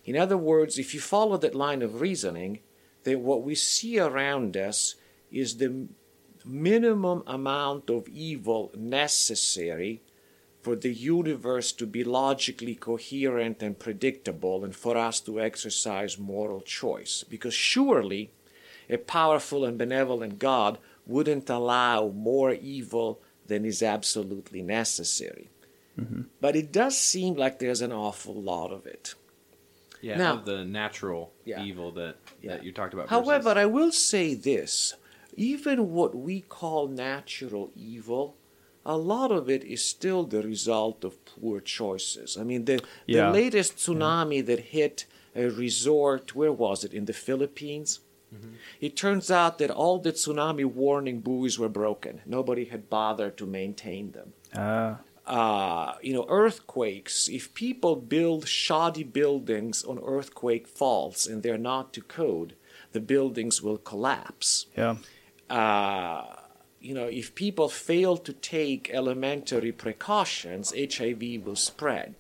In 0.06 0.16
other 0.16 0.38
words, 0.38 0.78
if 0.78 0.94
you 0.94 1.00
follow 1.00 1.38
that 1.38 1.56
line 1.56 1.82
of 1.82 2.00
reasoning, 2.00 2.60
then 3.06 3.24
what 3.24 3.42
we 3.42 3.56
see 3.56 3.98
around 3.98 4.56
us 4.56 4.96
is 5.32 5.58
the 5.58 5.88
minimum 6.46 7.24
amount 7.28 7.90
of 7.90 8.08
evil 8.10 8.72
necessary 8.78 10.02
for 10.62 10.76
the 10.76 10.94
universe 10.94 11.72
to 11.74 11.86
be 11.86 12.04
logically 12.04 12.76
coherent 12.76 13.62
and 13.62 13.78
predictable 13.78 14.64
and 14.64 14.76
for 14.76 14.96
us 14.98 15.20
to 15.22 15.40
exercise 15.42 16.18
moral 16.18 16.62
choice. 16.62 17.24
Because 17.30 17.54
surely 17.54 18.32
a 18.90 18.98
powerful 18.98 19.66
and 19.66 19.78
benevolent 19.78 20.40
God 20.40 20.78
wouldn't 21.06 21.50
allow 21.50 22.08
more 22.10 22.54
evil 22.54 23.22
than 23.48 23.66
is 23.66 23.84
absolutely 23.84 24.62
necessary. 24.62 25.50
Mm-hmm. 26.00 26.22
But 26.40 26.56
it 26.56 26.72
does 26.72 26.98
seem 26.98 27.36
like 27.36 27.60
there's 27.60 27.82
an 27.82 27.92
awful 27.92 28.34
lot 28.34 28.72
of 28.72 28.86
it. 28.86 29.16
Yeah, 30.02 30.18
Now- 30.18 30.34
of 30.38 30.46
the 30.46 30.64
natural 30.66 31.34
Yeah. 31.46 31.64
evil 31.64 31.92
that, 31.94 32.16
Yeah. 32.42 32.52
that 32.52 32.64
you 32.64 32.72
talked 32.72 32.94
about. 32.94 33.10
However, 33.10 33.44
versus- 33.54 33.58
I 33.58 33.66
will 33.66 33.92
say 33.92 34.34
this 34.34 34.96
even 35.36 35.92
what 35.92 36.16
we 36.16 36.42
call 36.42 36.88
natural 36.88 37.72
evil, 37.76 38.36
a 38.86 38.98
lot 38.98 39.32
of 39.32 39.50
it 39.50 39.64
is 39.64 39.84
still 39.84 40.24
the 40.26 40.42
result 40.42 41.04
of 41.04 41.24
poor 41.26 41.60
choices. 41.62 42.38
I 42.38 42.44
mean, 42.44 42.66
the, 42.66 42.84
Yeah. 43.08 43.28
the 43.28 43.32
latest 43.34 43.78
tsunami 43.78 44.46
that 44.46 44.60
hit 44.60 45.06
a 45.36 45.48
resort, 45.50 46.36
where 46.36 46.52
was 46.52 46.84
it? 46.84 46.94
In 46.94 47.06
the 47.06 47.14
Philippines? 47.14 48.00
It 48.82 48.96
turns 48.98 49.30
out 49.30 49.60
that 49.60 49.70
all 49.70 50.00
the 50.00 50.12
tsunami 50.12 50.66
warning 50.66 51.20
buoys 51.20 51.60
were 51.60 51.70
broken. 51.70 52.22
Nobody 52.26 52.66
had 52.66 52.90
bothered 52.90 53.38
to 53.38 53.46
maintain 53.46 54.12
them 54.12 54.34
Uh, 54.56 54.96
uh, 55.28 55.94
you 56.02 56.14
know, 56.14 56.26
earthquakes, 56.28 57.30
if 57.30 57.54
people 57.54 57.96
build 57.96 58.48
shoddy 58.48 59.04
buildings 59.04 59.84
on 59.84 60.00
earthquake 60.04 60.68
faults 60.68 61.28
and 61.28 61.44
they're 61.44 61.60
not 61.74 61.94
to 61.94 62.02
code, 62.02 62.56
the 62.92 63.00
buildings 63.00 63.62
will 63.62 63.78
collapse. 63.78 64.66
yeah. 64.76 64.96
Uh, 65.50 66.26
you 66.80 66.94
know, 66.94 67.08
if 67.08 67.34
people 67.36 67.70
fail 67.70 68.18
to 68.18 68.34
take 68.34 68.90
elementary 68.92 69.72
precautions, 69.72 70.74
HIV 70.78 71.46
will 71.46 71.56
spread. 71.56 72.16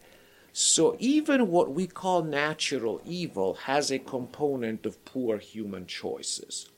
So 0.53 0.95
even 0.99 1.49
what 1.49 1.71
we 1.73 1.87
call 1.87 2.23
natural 2.23 3.01
evil 3.05 3.55
has 3.65 3.91
a 3.91 3.99
component 3.99 4.85
of 4.85 5.03
poor 5.03 5.37
human 5.39 5.87
choices. 5.87 6.69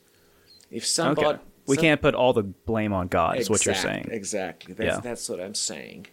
If 0.71 0.85
somebody, 0.85 1.27
Okay. 1.27 1.39
We 1.67 1.75
some- 1.75 1.81
can't 1.81 2.01
put 2.01 2.13
all 2.15 2.31
the 2.31 2.43
blame 2.43 2.93
on 2.93 3.07
God, 3.07 3.37
is 3.39 3.49
what 3.49 3.65
you're 3.65 3.75
saying. 3.75 4.09
Exactly. 4.11 4.73
That's, 4.75 4.95
Yeah. 4.97 4.99
that's 5.01 5.27
what 5.27 5.39
I'm 5.41 5.55
saying. 5.55 6.07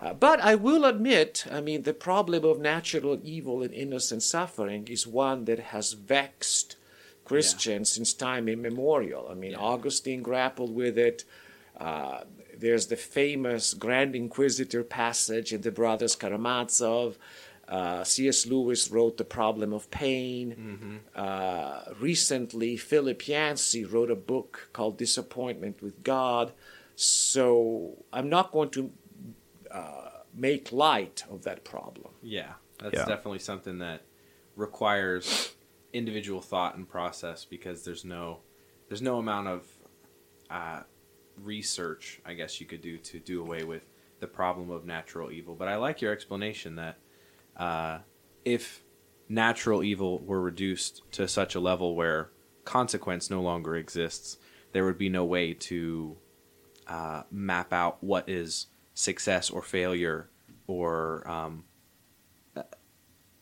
Uh, 0.00 0.14
but 0.14 0.40
I 0.40 0.54
will 0.56 0.84
admit, 0.84 1.44
I 1.50 1.60
mean, 1.60 1.82
the 1.82 1.94
problem 1.94 2.44
of 2.44 2.58
natural 2.58 3.20
evil 3.22 3.62
and 3.62 3.72
innocent 3.72 4.22
suffering 4.22 4.88
is 4.88 5.06
one 5.06 5.44
that 5.44 5.58
has 5.58 5.92
vexed 5.92 6.76
Christians 7.34 7.92
since 7.92 8.12
time 8.12 8.48
immemorial. 8.48 9.28
I 9.30 9.34
mean, 9.34 9.54
Augustine 9.54 10.22
grappled 10.22 10.74
with 10.74 10.96
it. 10.98 11.24
Uh, 11.78 12.18
there's 12.58 12.86
the 12.88 12.96
famous 12.96 13.72
Grand 13.74 14.14
Inquisitor 14.16 14.82
passage 14.82 15.52
in 15.52 15.60
the 15.62 15.70
Brothers 15.70 16.16
Karamazov. 16.16 17.16
Uh, 17.68 18.02
C.S. 18.02 18.46
Lewis 18.46 18.90
wrote 18.90 19.16
The 19.16 19.24
Problem 19.24 19.72
of 19.72 19.88
Pain. 19.92 21.00
Uh, 21.14 21.82
recently, 22.00 22.76
Philip 22.76 23.28
Yancey 23.28 23.84
wrote 23.84 24.10
a 24.10 24.16
book 24.16 24.68
called 24.72 24.98
Disappointment 24.98 25.80
with 25.80 26.02
God. 26.02 26.52
So 26.96 27.96
I'm 28.12 28.28
not 28.28 28.50
going 28.50 28.70
to 28.70 28.90
uh, 29.70 30.10
make 30.34 30.72
light 30.72 31.22
of 31.30 31.44
that 31.44 31.62
problem. 31.64 32.10
Yeah, 32.22 32.54
that's 32.80 32.94
Yeah. 32.96 33.04
definitely 33.06 33.38
something 33.38 33.78
that 33.78 34.00
requires 34.56 35.54
individual 35.92 36.40
thought 36.40 36.76
and 36.76 36.88
process 36.88 37.44
because 37.44 37.84
there's 37.84 38.04
no 38.04 38.40
there's 38.88 39.02
no 39.02 39.18
amount 39.18 39.48
of 39.48 39.66
uh, 40.50 40.82
research, 41.36 42.20
I 42.24 42.34
guess 42.34 42.60
you 42.60 42.66
could 42.66 42.82
do 42.82 42.98
to 42.98 43.18
do 43.18 43.40
away 43.40 43.62
with 43.62 43.82
the 44.18 44.26
problem 44.26 44.70
of 44.70 44.84
natural 44.84 45.30
evil. 45.30 45.54
But 45.54 45.68
I 45.68 45.76
like 45.76 46.00
your 46.00 46.12
explanation 46.12 46.76
that 46.76 46.98
uh, 47.56 47.98
if 48.44 48.82
natural 49.28 49.82
evil 49.82 50.18
were 50.18 50.40
reduced 50.40 51.02
to 51.12 51.28
such 51.28 51.54
a 51.54 51.60
level 51.60 51.94
where 51.94 52.30
consequence 52.64 53.30
no 53.30 53.40
longer 53.40 53.76
exists, 53.76 54.38
there 54.72 54.84
would 54.84 54.98
be 54.98 55.08
no 55.08 55.24
way 55.24 55.54
to 55.54 56.16
uh, 56.86 57.22
map 57.30 57.72
out 57.72 58.02
what 58.02 58.28
is 58.28 58.66
success 58.94 59.50
or 59.50 59.62
failure 59.62 60.28
or 60.66 61.28
um, 61.30 61.64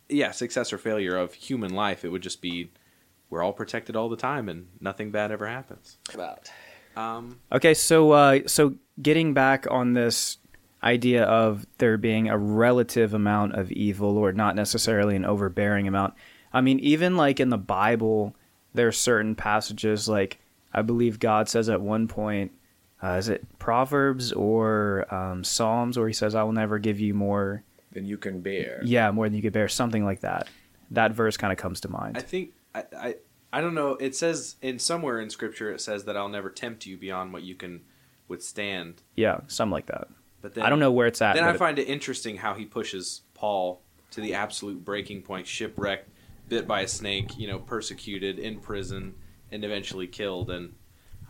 yeah 0.08 0.30
success 0.30 0.72
or 0.72 0.78
failure 0.78 1.16
of 1.16 1.34
human 1.34 1.72
life 1.74 2.04
it 2.04 2.08
would 2.08 2.22
just 2.22 2.40
be 2.40 2.70
we're 3.30 3.42
all 3.42 3.52
protected 3.52 3.94
all 3.94 4.08
the 4.08 4.16
time 4.16 4.48
and 4.48 4.68
nothing 4.80 5.10
bad 5.10 5.30
ever 5.30 5.46
happens 5.46 5.98
About 6.14 6.50
um, 6.96 7.38
Okay, 7.52 7.74
so 7.74 8.10
uh, 8.10 8.40
so 8.46 8.74
getting 9.00 9.32
back 9.32 9.66
on 9.70 9.92
this 9.92 10.38
idea 10.82 11.24
of 11.24 11.66
there 11.78 11.96
being 11.96 12.28
a 12.28 12.36
relative 12.38 13.14
amount 13.14 13.54
of 13.54 13.70
evil 13.72 14.16
or 14.16 14.32
not 14.32 14.56
necessarily 14.56 15.16
an 15.16 15.24
overbearing 15.24 15.86
amount. 15.88 16.14
I 16.52 16.60
mean, 16.60 16.78
even 16.80 17.16
like 17.16 17.40
in 17.40 17.50
the 17.50 17.58
Bible, 17.58 18.34
there 18.74 18.88
are 18.88 18.92
certain 18.92 19.34
passages 19.34 20.08
like 20.08 20.40
I 20.72 20.82
believe 20.82 21.18
God 21.18 21.48
says 21.48 21.68
at 21.68 21.80
one 21.80 22.08
point, 22.08 22.52
uh, 23.02 23.12
is 23.12 23.28
it 23.28 23.46
Proverbs 23.58 24.32
or 24.32 25.12
um, 25.14 25.44
Psalms, 25.44 25.98
where 25.98 26.08
He 26.08 26.14
says, 26.14 26.34
"I 26.34 26.42
will 26.42 26.52
never 26.52 26.78
give 26.78 26.98
you 26.98 27.14
more." 27.14 27.62
Than 27.98 28.06
you 28.08 28.16
can 28.16 28.40
bear. 28.40 28.80
Yeah, 28.84 29.10
more 29.10 29.26
than 29.26 29.34
you 29.34 29.42
could 29.42 29.52
bear, 29.52 29.68
something 29.68 30.04
like 30.04 30.20
that. 30.20 30.48
That 30.92 31.12
verse 31.12 31.36
kind 31.36 31.52
of 31.52 31.58
comes 31.58 31.80
to 31.82 31.88
mind. 31.90 32.16
i 32.16 32.20
think 32.20 32.52
I, 32.74 32.84
I 32.96 33.14
i 33.52 33.60
don't 33.60 33.74
know 33.74 33.92
it 34.00 34.14
says 34.16 34.56
in 34.62 34.78
somewhere 34.78 35.20
in 35.20 35.28
scripture 35.30 35.70
it 35.72 35.80
says 35.80 36.04
that 36.04 36.16
i'll 36.16 36.28
never 36.30 36.48
tempt 36.50 36.86
you 36.86 36.96
beyond 36.96 37.32
what 37.32 37.42
you 37.42 37.54
can 37.54 37.82
withstand 38.28 39.02
yeah, 39.16 39.40
something 39.48 39.72
like 39.72 39.86
that. 39.86 40.08
but 40.42 40.54
then 40.54 40.64
I 40.64 40.68
don't 40.70 40.78
know 40.80 40.92
where 40.92 41.06
it's 41.06 41.20
at. 41.22 41.34
then 41.34 41.44
i 41.44 41.52
find 41.54 41.78
it 41.78 41.88
interesting 41.88 42.36
how 42.38 42.54
he 42.54 42.64
pushes 42.64 43.22
paul 43.34 43.82
to 44.12 44.20
the 44.20 44.34
absolute 44.34 44.84
breaking 44.84 45.22
point 45.22 45.46
shipwrecked 45.46 46.08
bit 46.48 46.66
by 46.66 46.80
a 46.82 46.88
snake 46.88 47.38
you 47.38 47.46
know 47.48 47.58
persecuted 47.58 48.38
in 48.38 48.60
prison 48.60 49.14
and 49.50 49.64
eventually 49.64 50.06
killed 50.06 50.50
and 50.50 50.74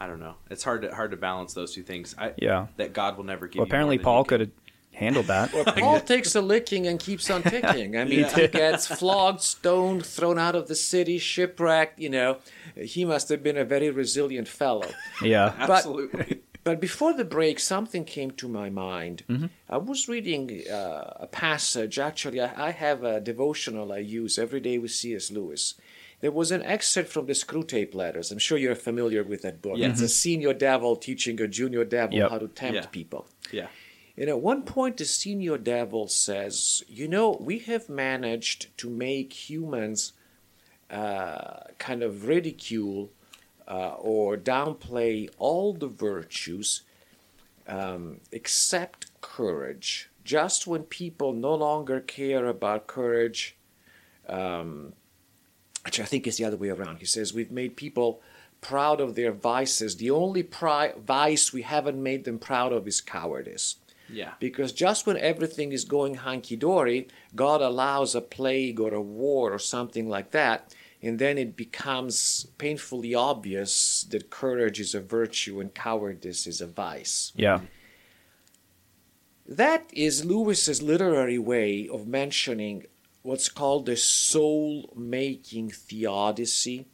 i 0.00 0.07
don't 0.07 0.20
know 0.20 0.35
it's 0.50 0.62
hard 0.64 0.83
to 0.83 0.94
hard 0.94 1.11
to 1.12 1.16
balance 1.16 1.54
those 1.54 1.72
two 1.74 1.83
things 1.83 2.14
I, 2.18 2.33
yeah. 2.37 2.66
that 2.76 2.92
god 2.92 3.16
will 3.16 3.24
never 3.24 3.46
give 3.48 3.59
Well, 3.61 3.66
you 3.66 3.70
more 3.70 3.74
apparently 3.76 3.96
than 3.96 4.04
Paul 4.04 4.24
could 4.24 4.40
have 4.40 4.50
handled 4.92 5.27
that. 5.27 5.53
Well, 5.53 5.64
Paul 5.64 6.01
takes 6.01 6.35
a 6.35 6.40
licking 6.40 6.87
and 6.87 6.98
keeps 6.98 7.31
on 7.31 7.42
ticking. 7.55 7.96
I 7.96 8.05
mean, 8.05 8.24
he 8.24 8.48
gets 8.48 8.87
flogged, 8.87 9.42
stoned, 9.42 10.05
thrown 10.05 10.38
out 10.38 10.55
of 10.55 10.68
the 10.68 10.74
city, 10.74 11.18
shipwrecked. 11.18 11.98
You 11.98 12.11
know, 12.11 12.38
he 12.77 13.05
must 13.05 13.29
have 13.29 13.42
been 13.42 13.57
a 13.57 13.64
very 13.64 13.90
resilient 13.90 14.48
fellow. 14.48 14.90
yeah. 15.22 15.55
absolutely 15.59 16.40
But 16.64 16.81
before 16.81 17.12
the 17.14 17.24
break, 17.24 17.61
something 17.61 18.05
came 18.05 18.33
to 18.33 18.48
my 18.48 18.68
mind. 18.68 19.22
Mm-hmm. 19.29 19.46
I 19.70 19.79
was 19.79 20.09
reading 20.09 20.62
uh, 20.70 21.14
a 21.20 21.27
passage. 21.27 21.98
Actually, 21.98 22.40
I, 22.42 22.68
I 22.68 22.70
have 22.72 23.05
a 23.05 23.20
devotional 23.20 23.92
I 23.92 23.98
use 23.98 24.38
every 24.38 24.61
day 24.61 24.77
with 24.79 24.90
C.S. 24.90 25.31
Lewis. 25.31 25.74
There 26.20 26.33
was 26.33 26.51
an 26.51 26.62
excerpt 26.64 27.11
from 27.11 27.27
the 27.27 27.33
Screwtape 27.33 27.94
Letters. 27.94 28.33
I'm 28.33 28.38
sure 28.40 28.59
you're 28.59 28.74
familiar 28.74 29.22
with 29.22 29.42
that 29.42 29.62
book. 29.62 29.79
Yes. 29.79 29.92
It's 29.92 30.01
a 30.01 30.09
senior 30.09 30.53
devil 30.53 30.96
teaching 30.96 31.40
a 31.40 31.46
junior 31.46 31.85
devil 31.85 32.18
Yep. 32.18 32.31
how 32.31 32.38
to 32.38 32.48
tempt 32.48 32.74
Yeah. 32.74 32.87
people. 32.87 33.29
Yeah. 33.53 33.68
And 34.18 34.28
at 34.28 34.40
one 34.40 34.62
point, 34.64 34.96
the 34.96 35.04
senior 35.04 35.57
devil 35.57 36.09
says, 36.09 36.83
You 36.88 37.07
know, 37.07 37.38
we 37.40 37.61
have 37.61 37.88
managed 37.88 38.76
to 38.78 38.90
make 38.90 39.48
humans 39.48 40.12
uh, 40.90 41.61
kind 41.78 42.02
of 42.02 42.26
ridicule 42.26 43.12
uh, 43.68 43.90
or 43.90 44.37
downplay 44.37 45.31
all 45.38 45.72
the 45.72 45.87
virtues 45.87 46.83
um, 47.68 48.20
except 48.33 49.07
courage. 49.20 50.11
Just 50.24 50.66
when 50.66 50.83
people 50.83 51.33
no 51.33 51.54
longer 51.54 52.00
care 52.00 52.46
about 52.46 52.88
courage, 52.88 53.57
um, 54.28 54.94
which 55.85 56.00
I 56.00 56.04
think 56.04 56.26
is 56.26 56.38
the 56.38 56.44
other 56.44 56.57
way 56.57 56.70
around. 56.70 56.96
He 56.98 57.07
says, 57.07 57.33
We've 57.33 57.52
made 57.52 57.76
people 57.76 58.20
proud 58.61 59.00
of 59.00 59.14
their 59.14 59.31
vices. 59.31 59.96
The 59.96 60.11
only 60.11 60.42
pri- 60.42 60.94
vice 60.98 61.52
we 61.52 61.62
haven't 61.62 62.02
made 62.02 62.24
them 62.24 62.40
proud 62.40 62.72
of 62.72 62.88
is 62.88 63.00
cowardice. 63.00 63.76
Yeah. 64.10 64.32
Because 64.40 64.72
just 64.72 65.06
when 65.06 65.16
everything 65.16 65.72
is 65.72 65.84
going 65.84 66.16
hunky 66.16 66.56
dory, 66.56 67.08
God 67.34 67.60
allows 67.60 68.14
a 68.14 68.20
plague 68.20 68.80
or 68.80 68.94
a 68.94 69.00
war 69.00 69.52
or 69.52 69.58
something 69.58 70.08
like 70.08 70.30
that, 70.30 70.74
and 71.02 71.18
then 71.18 71.38
it 71.38 71.56
becomes 71.56 72.46
painfully 72.58 73.14
obvious 73.14 74.06
that 74.10 74.30
courage 74.30 74.80
is 74.80 74.94
a 74.94 75.00
virtue 75.00 75.60
and 75.60 75.74
cowardice 75.74 76.46
is 76.46 76.60
a 76.60 76.66
vice. 76.66 77.32
Yeah. 77.36 77.60
That 79.46 79.88
is 79.92 80.24
Lewis's 80.24 80.82
literary 80.82 81.38
way 81.38 81.88
of 81.88 82.06
mentioning 82.06 82.86
what's 83.22 83.48
called 83.48 83.86
the 83.86 83.96
soul 83.96 84.92
making 84.96 85.70
theodicy 85.70 86.86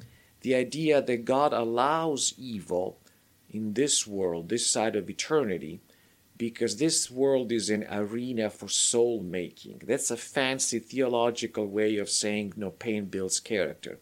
the 0.45 0.55
idea 0.55 1.01
that 1.01 1.25
God 1.25 1.55
allows 1.55 2.35
evil 2.37 3.01
in 3.49 3.73
this 3.73 4.07
world, 4.07 4.51
this 4.51 4.67
side 4.67 4.95
of 4.95 5.09
eternity, 5.09 5.81
because 6.37 6.77
this 6.79 7.11
world 7.11 7.53
is 7.53 7.71
an 7.71 7.85
arena 7.91 8.51
for 8.51 8.69
soul 8.69 9.23
making. 9.23 9.83
That's 9.87 10.11
a 10.11 10.17
fancy 10.17 10.79
theological 10.81 11.67
way 11.67 11.97
of 11.99 12.11
saying 12.11 12.55
no 12.57 12.71
pain 12.71 13.05
builds 13.07 13.41
character. 13.41 13.99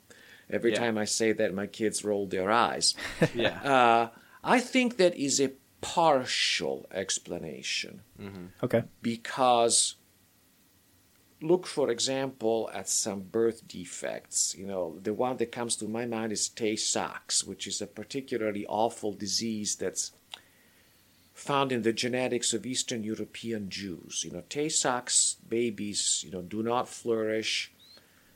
Every 0.51 0.73
Yeah. 0.73 0.79
time 0.81 0.99
I 0.99 1.05
say 1.05 1.33
that, 1.33 1.55
my 1.55 1.66
kids 1.66 2.05
roll 2.05 2.27
their 2.27 2.51
eyes. 2.51 2.95
Yeah. 3.35 3.61
Uh, 3.62 4.09
I 4.45 4.61
think 4.61 4.97
that 4.97 5.14
is 5.16 5.40
a 5.40 5.53
partial 5.81 6.87
explanation 6.92 8.03
Okay. 8.62 8.85
because 9.03 9.97
look 11.40 11.66
for 11.66 11.90
example 11.90 12.71
at 12.73 12.88
some 12.88 13.21
birth 13.21 13.66
defects 13.66 14.55
you 14.57 14.64
know 14.64 14.97
the 15.03 15.12
one 15.12 15.37
that 15.38 15.51
comes 15.51 15.75
to 15.75 15.88
my 15.88 16.07
mind 16.07 16.31
is 16.31 16.49
tay-sachs 16.49 17.42
which 17.42 17.66
is 17.66 17.83
a 17.83 17.87
particularly 17.87 18.64
awful 18.66 19.12
disease 19.12 19.75
that's 19.75 20.12
found 21.43 21.73
in 21.73 21.83
the 21.83 21.93
genetics 21.93 22.53
of 22.55 22.65
eastern 22.67 23.03
european 23.03 23.69
jews 23.69 24.23
you 24.25 24.31
know 24.31 24.43
tay-sachs 24.49 25.37
babies 25.49 26.23
you 26.25 26.31
know 26.31 26.43
do 26.43 26.63
not 26.63 26.89
flourish 26.89 27.73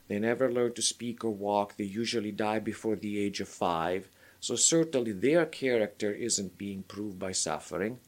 they 0.09 0.19
never 0.19 0.51
learn 0.51 0.73
to 0.73 0.83
speak 0.83 1.25
or 1.25 1.31
walk 1.31 1.77
they 1.77 1.85
usually 1.85 2.33
die 2.33 2.59
before 2.59 2.97
the 2.97 3.19
age 3.25 3.41
of 3.41 3.49
5 3.49 4.09
so 4.41 4.55
certainly 4.57 5.13
their 5.13 5.47
character 5.47 6.11
isn't 6.13 6.59
being 6.59 6.83
proved 6.83 7.19
by 7.19 7.33
suffering 7.33 7.99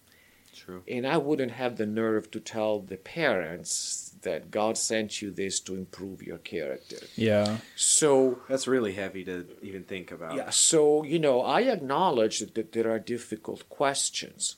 True. 0.54 0.82
and 0.88 1.06
I 1.06 1.16
wouldn't 1.18 1.52
have 1.52 1.76
the 1.76 1.86
nerve 1.86 2.30
to 2.32 2.40
tell 2.40 2.80
the 2.80 2.96
parents 2.96 4.14
that 4.22 4.50
God 4.50 4.76
sent 4.76 5.22
you 5.22 5.30
this 5.30 5.60
to 5.60 5.74
improve 5.76 6.22
your 6.22 6.38
character. 6.38 6.96
Yeah. 7.14 7.58
So, 7.76 8.40
That's 8.48 8.66
really 8.66 8.94
heavy 8.94 9.24
to 9.24 9.46
even 9.62 9.84
think 9.84 10.10
about. 10.10 10.34
yeah, 10.34 10.50
so, 10.50 11.04
you 11.04 11.18
know, 11.20 11.42
I 11.42 11.60
acknowledge 11.62 12.40
that, 12.40 12.54
that 12.56 12.72
there 12.72 12.90
are 12.90 12.98
difficult 12.98 13.68
questions, 13.68 14.56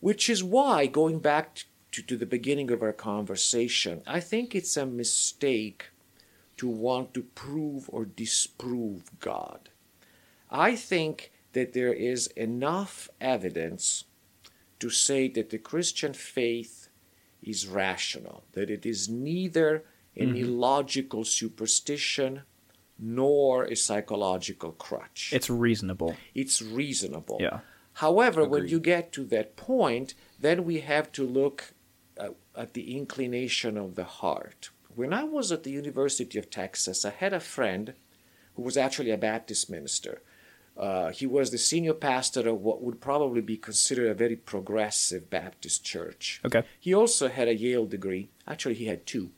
which 0.00 0.28
is 0.28 0.42
why, 0.42 0.86
going 0.86 1.18
back 1.18 1.64
to, 1.92 2.02
to 2.02 2.16
the 2.16 2.26
beginning 2.26 2.70
of 2.70 2.82
our 2.82 2.92
conversation, 2.92 4.02
I 4.06 4.20
think 4.20 4.54
it's 4.54 4.76
a 4.76 4.86
mistake 4.86 5.90
to 6.56 6.68
want 6.68 7.14
to 7.14 7.22
prove 7.22 7.88
or 7.88 8.04
disprove 8.04 9.18
God. 9.20 9.70
I 10.50 10.76
think 10.76 11.32
that 11.52 11.72
there 11.72 11.92
is 11.92 12.26
enough 12.28 13.08
evidence 13.20 14.04
to 14.78 14.90
say 14.90 15.28
that 15.28 15.50
the 15.50 15.58
Christian 15.58 16.12
faith 16.12 16.88
is 17.42 17.66
rational, 17.66 18.44
that 18.52 18.70
it 18.70 18.84
is 18.84 19.08
neither 19.08 19.84
an 20.16 20.36
illogical 20.36 21.20
mm-hmm. 21.20 21.26
superstition 21.26 22.42
nor 22.98 23.64
a 23.64 23.74
psychological 23.74 24.72
crutch. 24.72 25.30
It's 25.32 25.48
reasonable. 25.48 26.16
it's 26.34 26.60
reasonable. 26.60 27.38
Yeah. 27.40 27.60
However, 27.94 28.44
when 28.44 28.68
you 28.68 28.80
get 28.80 29.12
to 29.12 29.24
that 29.26 29.56
point, 29.56 30.14
then 30.38 30.64
we 30.64 30.80
have 30.80 31.12
to 31.12 31.26
look 31.26 31.74
uh, 32.18 32.30
at 32.56 32.74
the 32.74 32.96
inclination 32.96 33.76
of 33.76 33.94
the 33.94 34.04
heart. 34.04 34.70
When 34.94 35.12
I 35.12 35.24
was 35.24 35.52
at 35.52 35.62
the 35.62 35.70
University 35.70 36.38
of 36.38 36.50
Texas, 36.50 37.04
I 37.04 37.10
had 37.10 37.32
a 37.32 37.40
friend 37.40 37.94
who 38.54 38.62
was 38.62 38.76
actually 38.76 39.10
a 39.10 39.18
Baptist 39.18 39.70
minister. 39.70 40.22
Uh, 40.76 41.10
he 41.10 41.26
was 41.26 41.50
the 41.50 41.58
senior 41.58 41.92
pastor 41.92 42.48
of 42.48 42.62
what 42.62 42.82
would 42.82 43.00
probably 43.00 43.42
be 43.42 43.56
considered 43.56 44.08
a 44.08 44.14
very 44.14 44.36
progressive 44.36 45.28
Baptist 45.28 45.84
church. 45.84 46.40
Okay. 46.44 46.62
He 46.78 46.94
also 46.94 47.28
had 47.28 47.48
a 47.48 47.54
Yale 47.54 47.86
degree. 47.86 48.30
Actually, 48.46 48.76
he 48.76 48.86
had 48.86 49.06
two. 49.06 49.30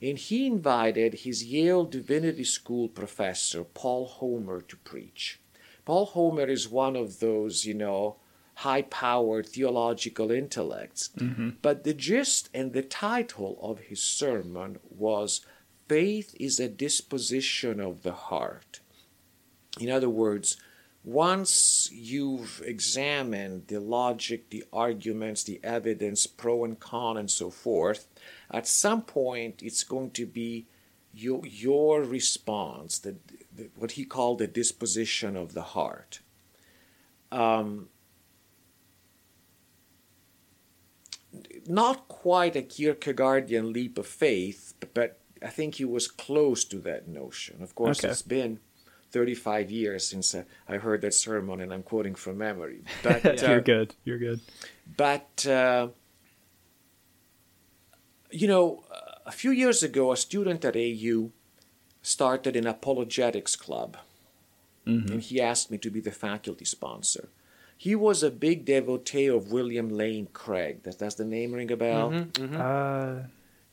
And 0.00 0.16
he 0.16 0.46
invited 0.46 1.14
his 1.14 1.44
Yale 1.44 1.84
Divinity 1.84 2.44
School 2.44 2.88
professor, 2.88 3.64
Paul 3.64 4.06
Holmer, 4.06 4.60
to 4.60 4.76
preach. 4.76 5.40
Paul 5.88 6.04
Holmer 6.04 6.44
is 6.44 6.68
one 6.68 6.96
of 6.96 7.18
those, 7.18 7.64
you 7.64 7.72
know, 7.72 8.16
high 8.56 8.82
powered 8.82 9.46
theological 9.46 10.30
intellects. 10.30 11.08
Mm-hmm. 11.16 11.48
But 11.62 11.84
the 11.84 11.94
gist 11.94 12.50
and 12.52 12.74
the 12.74 12.82
title 12.82 13.58
of 13.62 13.78
his 13.78 14.02
sermon 14.02 14.80
was 14.90 15.40
Faith 15.88 16.36
is 16.38 16.60
a 16.60 16.68
Disposition 16.68 17.80
of 17.80 18.02
the 18.02 18.12
Heart. 18.12 18.80
In 19.80 19.88
other 19.88 20.10
words, 20.10 20.58
once 21.04 21.88
you've 21.90 22.60
examined 22.66 23.68
the 23.68 23.80
logic, 23.80 24.50
the 24.50 24.64
arguments, 24.70 25.42
the 25.42 25.58
evidence, 25.64 26.26
pro 26.26 26.64
and 26.64 26.78
con, 26.78 27.16
and 27.16 27.30
so 27.30 27.48
forth, 27.48 28.08
at 28.50 28.66
some 28.66 29.00
point 29.00 29.62
it's 29.62 29.84
going 29.84 30.10
to 30.10 30.26
be 30.26 30.66
your, 31.14 31.46
your 31.46 32.02
response, 32.02 32.98
the, 32.98 33.16
what 33.76 33.92
he 33.92 34.04
called 34.04 34.38
the 34.38 34.46
disposition 34.46 35.36
of 35.36 35.54
the 35.54 35.62
heart. 35.62 36.20
Um, 37.32 37.88
not 41.66 42.08
quite 42.08 42.56
a 42.56 42.62
Kierkegaardian 42.62 43.72
leap 43.72 43.98
of 43.98 44.06
faith, 44.06 44.74
but, 44.94 45.20
I 45.40 45.50
think 45.50 45.76
he 45.76 45.84
was 45.84 46.08
close 46.08 46.64
to 46.64 46.78
that 46.80 47.06
notion. 47.06 47.62
Of 47.62 47.76
course, 47.76 48.00
Okay. 48.00 48.08
it's 48.10 48.22
been 48.22 48.58
35 49.12 49.70
years 49.70 50.04
since 50.04 50.34
uh, 50.34 50.42
I 50.66 50.78
heard 50.78 51.00
that 51.02 51.14
sermon, 51.14 51.60
and 51.60 51.72
I'm 51.72 51.84
quoting 51.84 52.16
from 52.16 52.38
memory. 52.38 52.82
But 53.04 53.24
uh, 53.44 53.46
You're 53.46 53.60
good. 53.60 53.94
You're 54.04 54.18
good. 54.18 54.40
but 54.96 55.46
uh, 55.46 55.88
you 58.32 58.48
know, 58.48 58.82
a 59.26 59.30
few 59.30 59.52
years 59.52 59.84
ago, 59.84 60.10
a 60.10 60.16
student 60.16 60.64
at 60.64 60.74
AU 60.76 61.30
started 62.02 62.56
an 62.56 62.66
apologetics 62.66 63.56
club, 63.56 63.96
and 64.86 65.22
he 65.22 65.40
asked 65.40 65.70
me 65.70 65.76
to 65.78 65.90
be 65.90 66.00
the 66.00 66.10
faculty 66.10 66.64
sponsor. 66.64 67.28
He 67.76 67.94
was 67.94 68.22
a 68.22 68.30
big 68.30 68.64
devotee 68.64 69.26
of 69.26 69.52
William 69.52 69.88
Lane 69.90 70.28
Craig. 70.32 70.82
Does, 70.82 70.96
does 70.96 71.14
the 71.16 71.24
name 71.24 71.52
ring 71.52 71.70
a 71.70 71.76
bell? 71.76 72.26
Uh, 72.56 73.22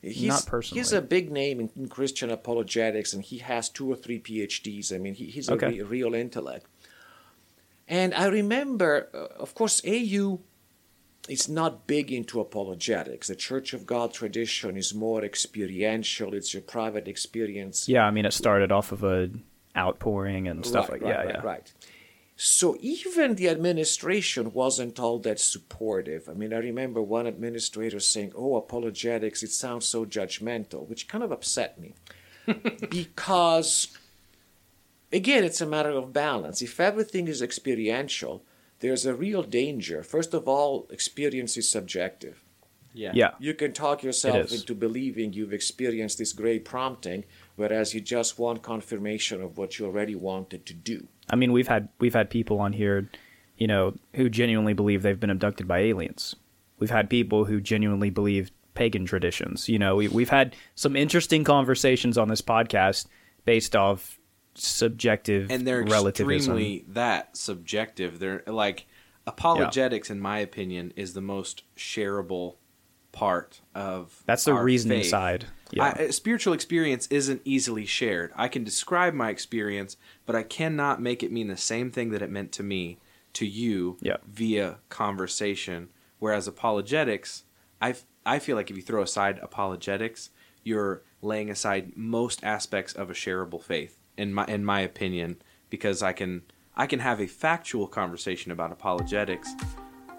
He's, 0.02 0.28
Not 0.28 0.46
personally. 0.46 0.78
He's 0.80 0.92
a 0.92 1.00
big 1.02 1.32
name 1.32 1.58
in, 1.58 1.70
in 1.74 1.88
Christian 1.88 2.30
apologetics, 2.30 3.12
and 3.12 3.24
he 3.24 3.38
has 3.38 3.68
two 3.68 3.90
or 3.90 3.96
three 3.96 4.20
PhDs. 4.20 4.94
I 4.94 4.98
mean, 4.98 5.14
he, 5.14 5.24
he's 5.26 5.48
a 5.48 5.54
re- 5.70 5.82
real 5.82 6.14
intellect. 6.14 6.66
And 7.88 8.14
I 8.14 8.26
remember, 8.26 9.08
uh, 9.12 9.42
of 9.42 9.54
course, 9.54 9.80
AU 9.84 10.38
is 11.28 11.48
not 11.48 11.86
big 11.86 12.12
into 12.12 12.40
apologetics. 12.40 13.28
The 13.28 13.36
Church 13.36 13.72
of 13.72 13.86
God 13.86 14.12
tradition 14.12 14.76
is 14.76 14.94
more 14.94 15.24
experiential. 15.24 16.34
It's 16.34 16.52
your 16.54 16.62
private 16.62 17.08
experience. 17.08 17.88
yeah, 17.88 18.04
I 18.04 18.10
mean, 18.10 18.24
it 18.24 18.32
started 18.32 18.72
off 18.72 18.92
of 18.92 19.02
a 19.02 19.30
outpouring 19.76 20.48
and 20.48 20.64
stuff 20.64 20.88
right, 20.88 21.02
like 21.02 21.02
right, 21.02 21.26
yeah, 21.26 21.32
right, 21.32 21.34
yeah. 21.34 21.50
right. 21.50 21.72
So 22.36 22.76
even 22.80 23.36
the 23.36 23.48
administration 23.48 24.52
wasn't 24.52 25.00
all 25.00 25.18
that 25.20 25.40
supportive. 25.40 26.28
I 26.28 26.34
mean, 26.34 26.52
I 26.52 26.58
remember 26.58 27.00
one 27.00 27.26
administrator 27.26 27.98
saying, 27.98 28.32
"Oh, 28.36 28.56
apologetics, 28.56 29.42
it 29.42 29.50
sounds 29.50 29.86
so 29.86 30.04
judgmental," 30.04 30.86
which 30.86 31.08
kind 31.08 31.24
of 31.24 31.32
upset 31.32 31.80
me. 31.80 31.94
because 32.90 33.88
again, 35.12 35.44
it's 35.44 35.62
a 35.62 35.66
matter 35.66 35.90
of 35.90 36.12
balance. 36.12 36.60
If 36.60 36.78
everything 36.78 37.26
is 37.26 37.40
experiential, 37.40 38.44
there's 38.80 39.06
a 39.06 39.14
real 39.14 39.42
danger. 39.42 40.02
First 40.02 40.34
of 40.34 40.46
all, 40.46 40.86
experience 40.90 41.56
is 41.56 41.68
subjective. 41.68 42.42
Yeah. 42.92 43.12
Yeah. 43.14 43.30
You 43.38 43.52
can 43.52 43.72
talk 43.72 44.02
yourself 44.02 44.52
into 44.52 44.74
believing 44.74 45.34
you've 45.34 45.52
experienced 45.52 46.18
this 46.18 46.32
great 46.32 46.64
prompting 46.64 47.24
whereas 47.56 47.94
you 47.94 48.00
just 48.00 48.38
want 48.38 48.62
confirmation 48.62 49.42
of 49.42 49.58
what 49.58 49.78
you 49.78 49.86
already 49.86 50.14
wanted 50.14 50.64
to 50.66 50.74
do. 50.74 51.08
I 51.28 51.36
mean, 51.36 51.52
we've 51.52 51.68
had 51.68 51.88
we've 51.98 52.14
had 52.14 52.30
people 52.30 52.60
on 52.60 52.72
here, 52.72 53.10
you 53.58 53.66
know, 53.66 53.94
who 54.14 54.28
genuinely 54.28 54.74
believe 54.74 55.02
they've 55.02 55.18
been 55.18 55.30
abducted 55.30 55.66
by 55.66 55.80
aliens. 55.80 56.36
We've 56.78 56.90
had 56.90 57.10
people 57.10 57.46
who 57.46 57.60
genuinely 57.60 58.10
believe 58.10 58.50
pagan 58.74 59.06
traditions. 59.06 59.68
You 59.68 59.78
know, 59.78 59.96
we, 59.96 60.08
we've 60.08 60.28
had 60.28 60.54
some 60.74 60.94
interesting 60.94 61.42
conversations 61.42 62.16
on 62.16 62.28
this 62.28 62.42
podcast 62.42 63.06
based 63.44 63.74
off 63.74 64.15
subjective 64.58 65.50
and 65.50 65.66
they're 65.66 65.82
relativism. 65.84 66.56
extremely 66.56 66.84
that 66.88 67.36
subjective. 67.36 68.18
They're 68.18 68.42
like 68.46 68.86
apologetics, 69.26 70.10
in 70.10 70.20
my 70.20 70.38
opinion, 70.38 70.92
is 70.96 71.12
the 71.14 71.20
most 71.20 71.62
shareable 71.76 72.56
part 73.12 73.60
of 73.74 74.22
That's 74.26 74.44
the 74.44 74.54
reasoning 74.54 75.00
faith. 75.00 75.10
side. 75.10 75.46
Yeah. 75.72 75.94
I, 75.98 76.10
spiritual 76.10 76.52
experience 76.52 77.06
isn't 77.08 77.42
easily 77.44 77.86
shared. 77.86 78.30
I 78.36 78.48
can 78.48 78.62
describe 78.62 79.14
my 79.14 79.30
experience, 79.30 79.96
but 80.26 80.36
I 80.36 80.42
cannot 80.42 81.00
make 81.02 81.22
it 81.22 81.32
mean 81.32 81.48
the 81.48 81.56
same 81.56 81.90
thing 81.90 82.10
that 82.10 82.22
it 82.22 82.30
meant 82.30 82.52
to 82.52 82.62
me 82.62 82.98
to 83.32 83.46
you 83.46 83.96
Yeah. 84.00 84.16
via 84.26 84.78
conversation. 84.90 85.88
Whereas 86.18 86.46
apologetics, 86.46 87.44
I 87.80 87.94
I 88.24 88.38
feel 88.38 88.56
like 88.56 88.70
if 88.70 88.76
you 88.76 88.82
throw 88.82 89.02
aside 89.02 89.38
apologetics, 89.42 90.30
you're 90.64 91.02
laying 91.22 91.48
aside 91.50 91.92
most 91.96 92.42
aspects 92.44 92.92
of 92.92 93.08
a 93.10 93.14
shareable 93.14 93.62
faith. 93.62 93.98
In 94.16 94.32
my 94.32 94.44
in 94.46 94.64
my 94.64 94.80
opinion, 94.80 95.36
because 95.70 96.02
I 96.02 96.12
can 96.12 96.42
I 96.76 96.86
can 96.86 97.00
have 97.00 97.20
a 97.20 97.26
factual 97.26 97.86
conversation 97.86 98.52
about 98.52 98.72
apologetics 98.72 99.54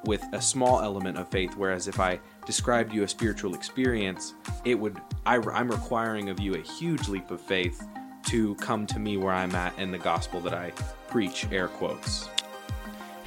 with 0.05 0.23
a 0.33 0.41
small 0.41 0.81
element 0.81 1.17
of 1.17 1.29
faith 1.29 1.55
whereas 1.57 1.87
if 1.87 1.99
i 1.99 2.19
described 2.45 2.93
you 2.93 3.03
a 3.03 3.07
spiritual 3.07 3.55
experience 3.55 4.35
it 4.63 4.75
would 4.75 4.97
I, 5.25 5.37
i'm 5.53 5.69
requiring 5.69 6.29
of 6.29 6.39
you 6.39 6.55
a 6.55 6.61
huge 6.61 7.07
leap 7.07 7.31
of 7.31 7.41
faith 7.41 7.85
to 8.27 8.55
come 8.55 8.85
to 8.87 8.99
me 8.99 9.17
where 9.17 9.33
i'm 9.33 9.55
at 9.55 9.77
in 9.79 9.91
the 9.91 9.97
gospel 9.97 10.39
that 10.41 10.53
i 10.53 10.71
preach 11.07 11.47
air 11.51 11.67
quotes 11.67 12.29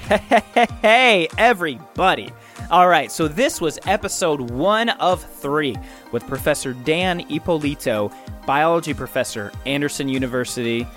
Hey, 0.81 1.27
everybody. 1.37 2.31
All 2.69 2.87
right, 2.87 3.11
so 3.11 3.27
this 3.27 3.59
was 3.61 3.79
episode 3.85 4.51
one 4.51 4.89
of 4.89 5.23
three 5.23 5.75
with 6.11 6.25
Professor 6.27 6.73
Dan 6.73 7.21
Ippolito, 7.29 8.11
biology 8.45 8.93
professor, 8.93 9.51
Anderson 9.65 10.07
University 10.07 10.87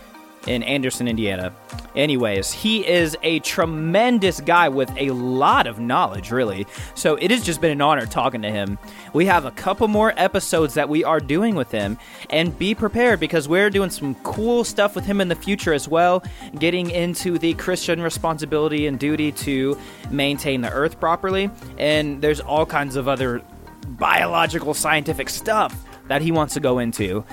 in 0.47 0.63
Anderson, 0.63 1.09
Indiana. 1.09 1.53
Anyways, 1.97 2.53
he 2.53 2.87
is 2.87 3.17
a 3.23 3.39
tremendous 3.41 4.41
guy 4.41 4.69
with 4.69 4.91
a 4.97 5.11
lot 5.11 5.67
of 5.67 5.79
knowledge, 5.79 6.31
really. 6.31 6.67
So 6.95 7.15
it 7.17 7.31
has 7.31 7.45
just 7.45 7.61
been 7.61 7.71
an 7.71 7.81
honor 7.81 8.07
talking 8.07 8.43
to 8.43 8.51
him. 8.51 8.79
We 9.13 9.27
have 9.27 9.45
a 9.45 9.53
couple 9.53 9.87
more 9.89 10.13
episodes 10.17 10.75
that 10.75 10.89
we 10.89 11.05
are 11.05 11.21
doing 11.21 11.55
with 11.55 11.71
him, 11.71 11.99
and 12.31 12.57
be 12.59 12.75
prepared 12.75 13.21
because 13.21 13.49
we're 13.49 13.71
doing 13.71 13.91
some 13.91 14.15
cool 14.17 14.65
stuff 14.65 14.95
with 14.95 15.05
him 15.05 15.21
in 15.21 15.29
the 15.29 15.37
future 15.37 15.73
as 15.73 15.89
well, 15.89 16.25
getting 16.59 16.91
into 16.91 17.39
the 17.39 17.55
Christian 17.55 18.03
responsibility 18.03 18.87
and 18.87 18.99
duty 18.99 19.31
to 19.33 19.79
maintain 20.11 20.61
the 20.61 20.71
earth 20.71 20.99
properly. 20.99 21.51
And 21.79 22.21
there's 22.21 22.41
all 22.41 22.67
kinds 22.67 22.97
of 22.97 23.09
other 23.09 23.43
biological, 23.87 24.75
scientific 24.75 25.29
stuff 25.29 25.77
that 26.09 26.23
he 26.23 26.33
wants 26.33 26.55
to 26.55 26.61
go 26.61 26.79
into. 26.81 27.25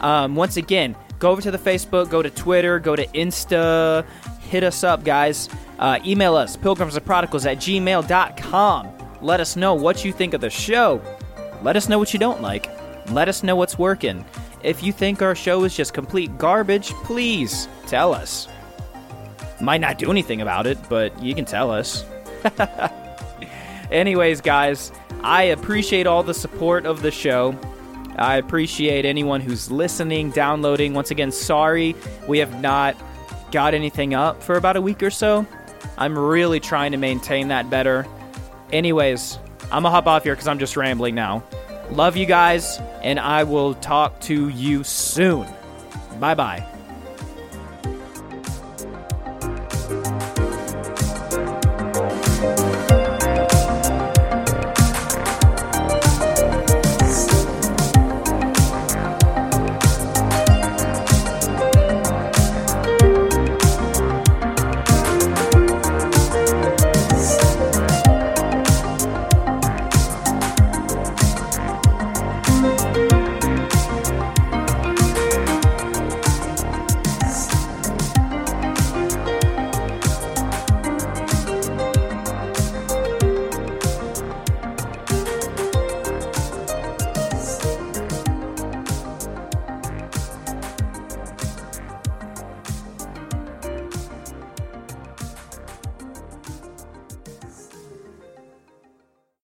Um, 0.00 0.36
once 0.36 0.56
again, 0.56 0.96
go 1.18 1.30
over 1.30 1.42
to 1.42 1.50
the 1.50 1.58
Facebook, 1.58 2.10
go 2.10 2.22
to 2.22 2.30
Twitter, 2.30 2.78
go 2.78 2.96
to 2.96 3.06
Insta, 3.08 4.04
hit 4.40 4.64
us 4.64 4.84
up, 4.84 5.04
guys. 5.04 5.48
Uh, 5.78 5.98
email 6.04 6.36
us, 6.36 6.56
pilgrimsandprodigals 6.56 7.50
at 7.50 7.58
gmail.com. 7.58 8.88
Let 9.20 9.40
us 9.40 9.56
know 9.56 9.74
what 9.74 10.04
you 10.04 10.12
think 10.12 10.34
of 10.34 10.40
the 10.40 10.50
show. 10.50 11.02
Let 11.62 11.76
us 11.76 11.88
know 11.88 11.98
what 11.98 12.12
you 12.12 12.18
don't 12.18 12.40
like. 12.40 12.70
Let 13.10 13.28
us 13.28 13.42
know 13.42 13.56
what's 13.56 13.78
working. 13.78 14.24
If 14.62 14.82
you 14.82 14.92
think 14.92 15.22
our 15.22 15.34
show 15.34 15.64
is 15.64 15.76
just 15.76 15.94
complete 15.94 16.36
garbage, 16.38 16.90
please 17.04 17.68
tell 17.86 18.14
us. 18.14 18.48
Might 19.60 19.80
not 19.80 19.98
do 19.98 20.10
anything 20.10 20.42
about 20.42 20.66
it, 20.66 20.78
but 20.88 21.20
you 21.22 21.34
can 21.34 21.44
tell 21.44 21.70
us. 21.70 22.04
Anyways, 23.90 24.40
guys, 24.40 24.92
I 25.22 25.44
appreciate 25.44 26.06
all 26.06 26.22
the 26.22 26.34
support 26.34 26.84
of 26.84 27.02
the 27.02 27.10
show. 27.10 27.58
I 28.18 28.36
appreciate 28.36 29.04
anyone 29.04 29.40
who's 29.40 29.70
listening, 29.70 30.30
downloading. 30.30 30.94
Once 30.94 31.10
again, 31.10 31.30
sorry 31.30 31.94
we 32.26 32.38
have 32.38 32.60
not 32.60 32.96
got 33.52 33.74
anything 33.74 34.14
up 34.14 34.42
for 34.42 34.56
about 34.56 34.76
a 34.76 34.80
week 34.80 35.02
or 35.02 35.10
so. 35.10 35.46
I'm 35.98 36.18
really 36.18 36.60
trying 36.60 36.92
to 36.92 36.98
maintain 36.98 37.48
that 37.48 37.70
better. 37.70 38.06
Anyways, 38.72 39.38
I'm 39.64 39.82
gonna 39.82 39.90
hop 39.90 40.06
off 40.06 40.24
here 40.24 40.34
because 40.34 40.48
I'm 40.48 40.58
just 40.58 40.76
rambling 40.76 41.14
now. 41.14 41.42
Love 41.90 42.16
you 42.16 42.26
guys, 42.26 42.78
and 43.02 43.20
I 43.20 43.44
will 43.44 43.74
talk 43.74 44.20
to 44.22 44.48
you 44.48 44.82
soon. 44.84 45.46
Bye 46.18 46.34
bye. 46.34 46.66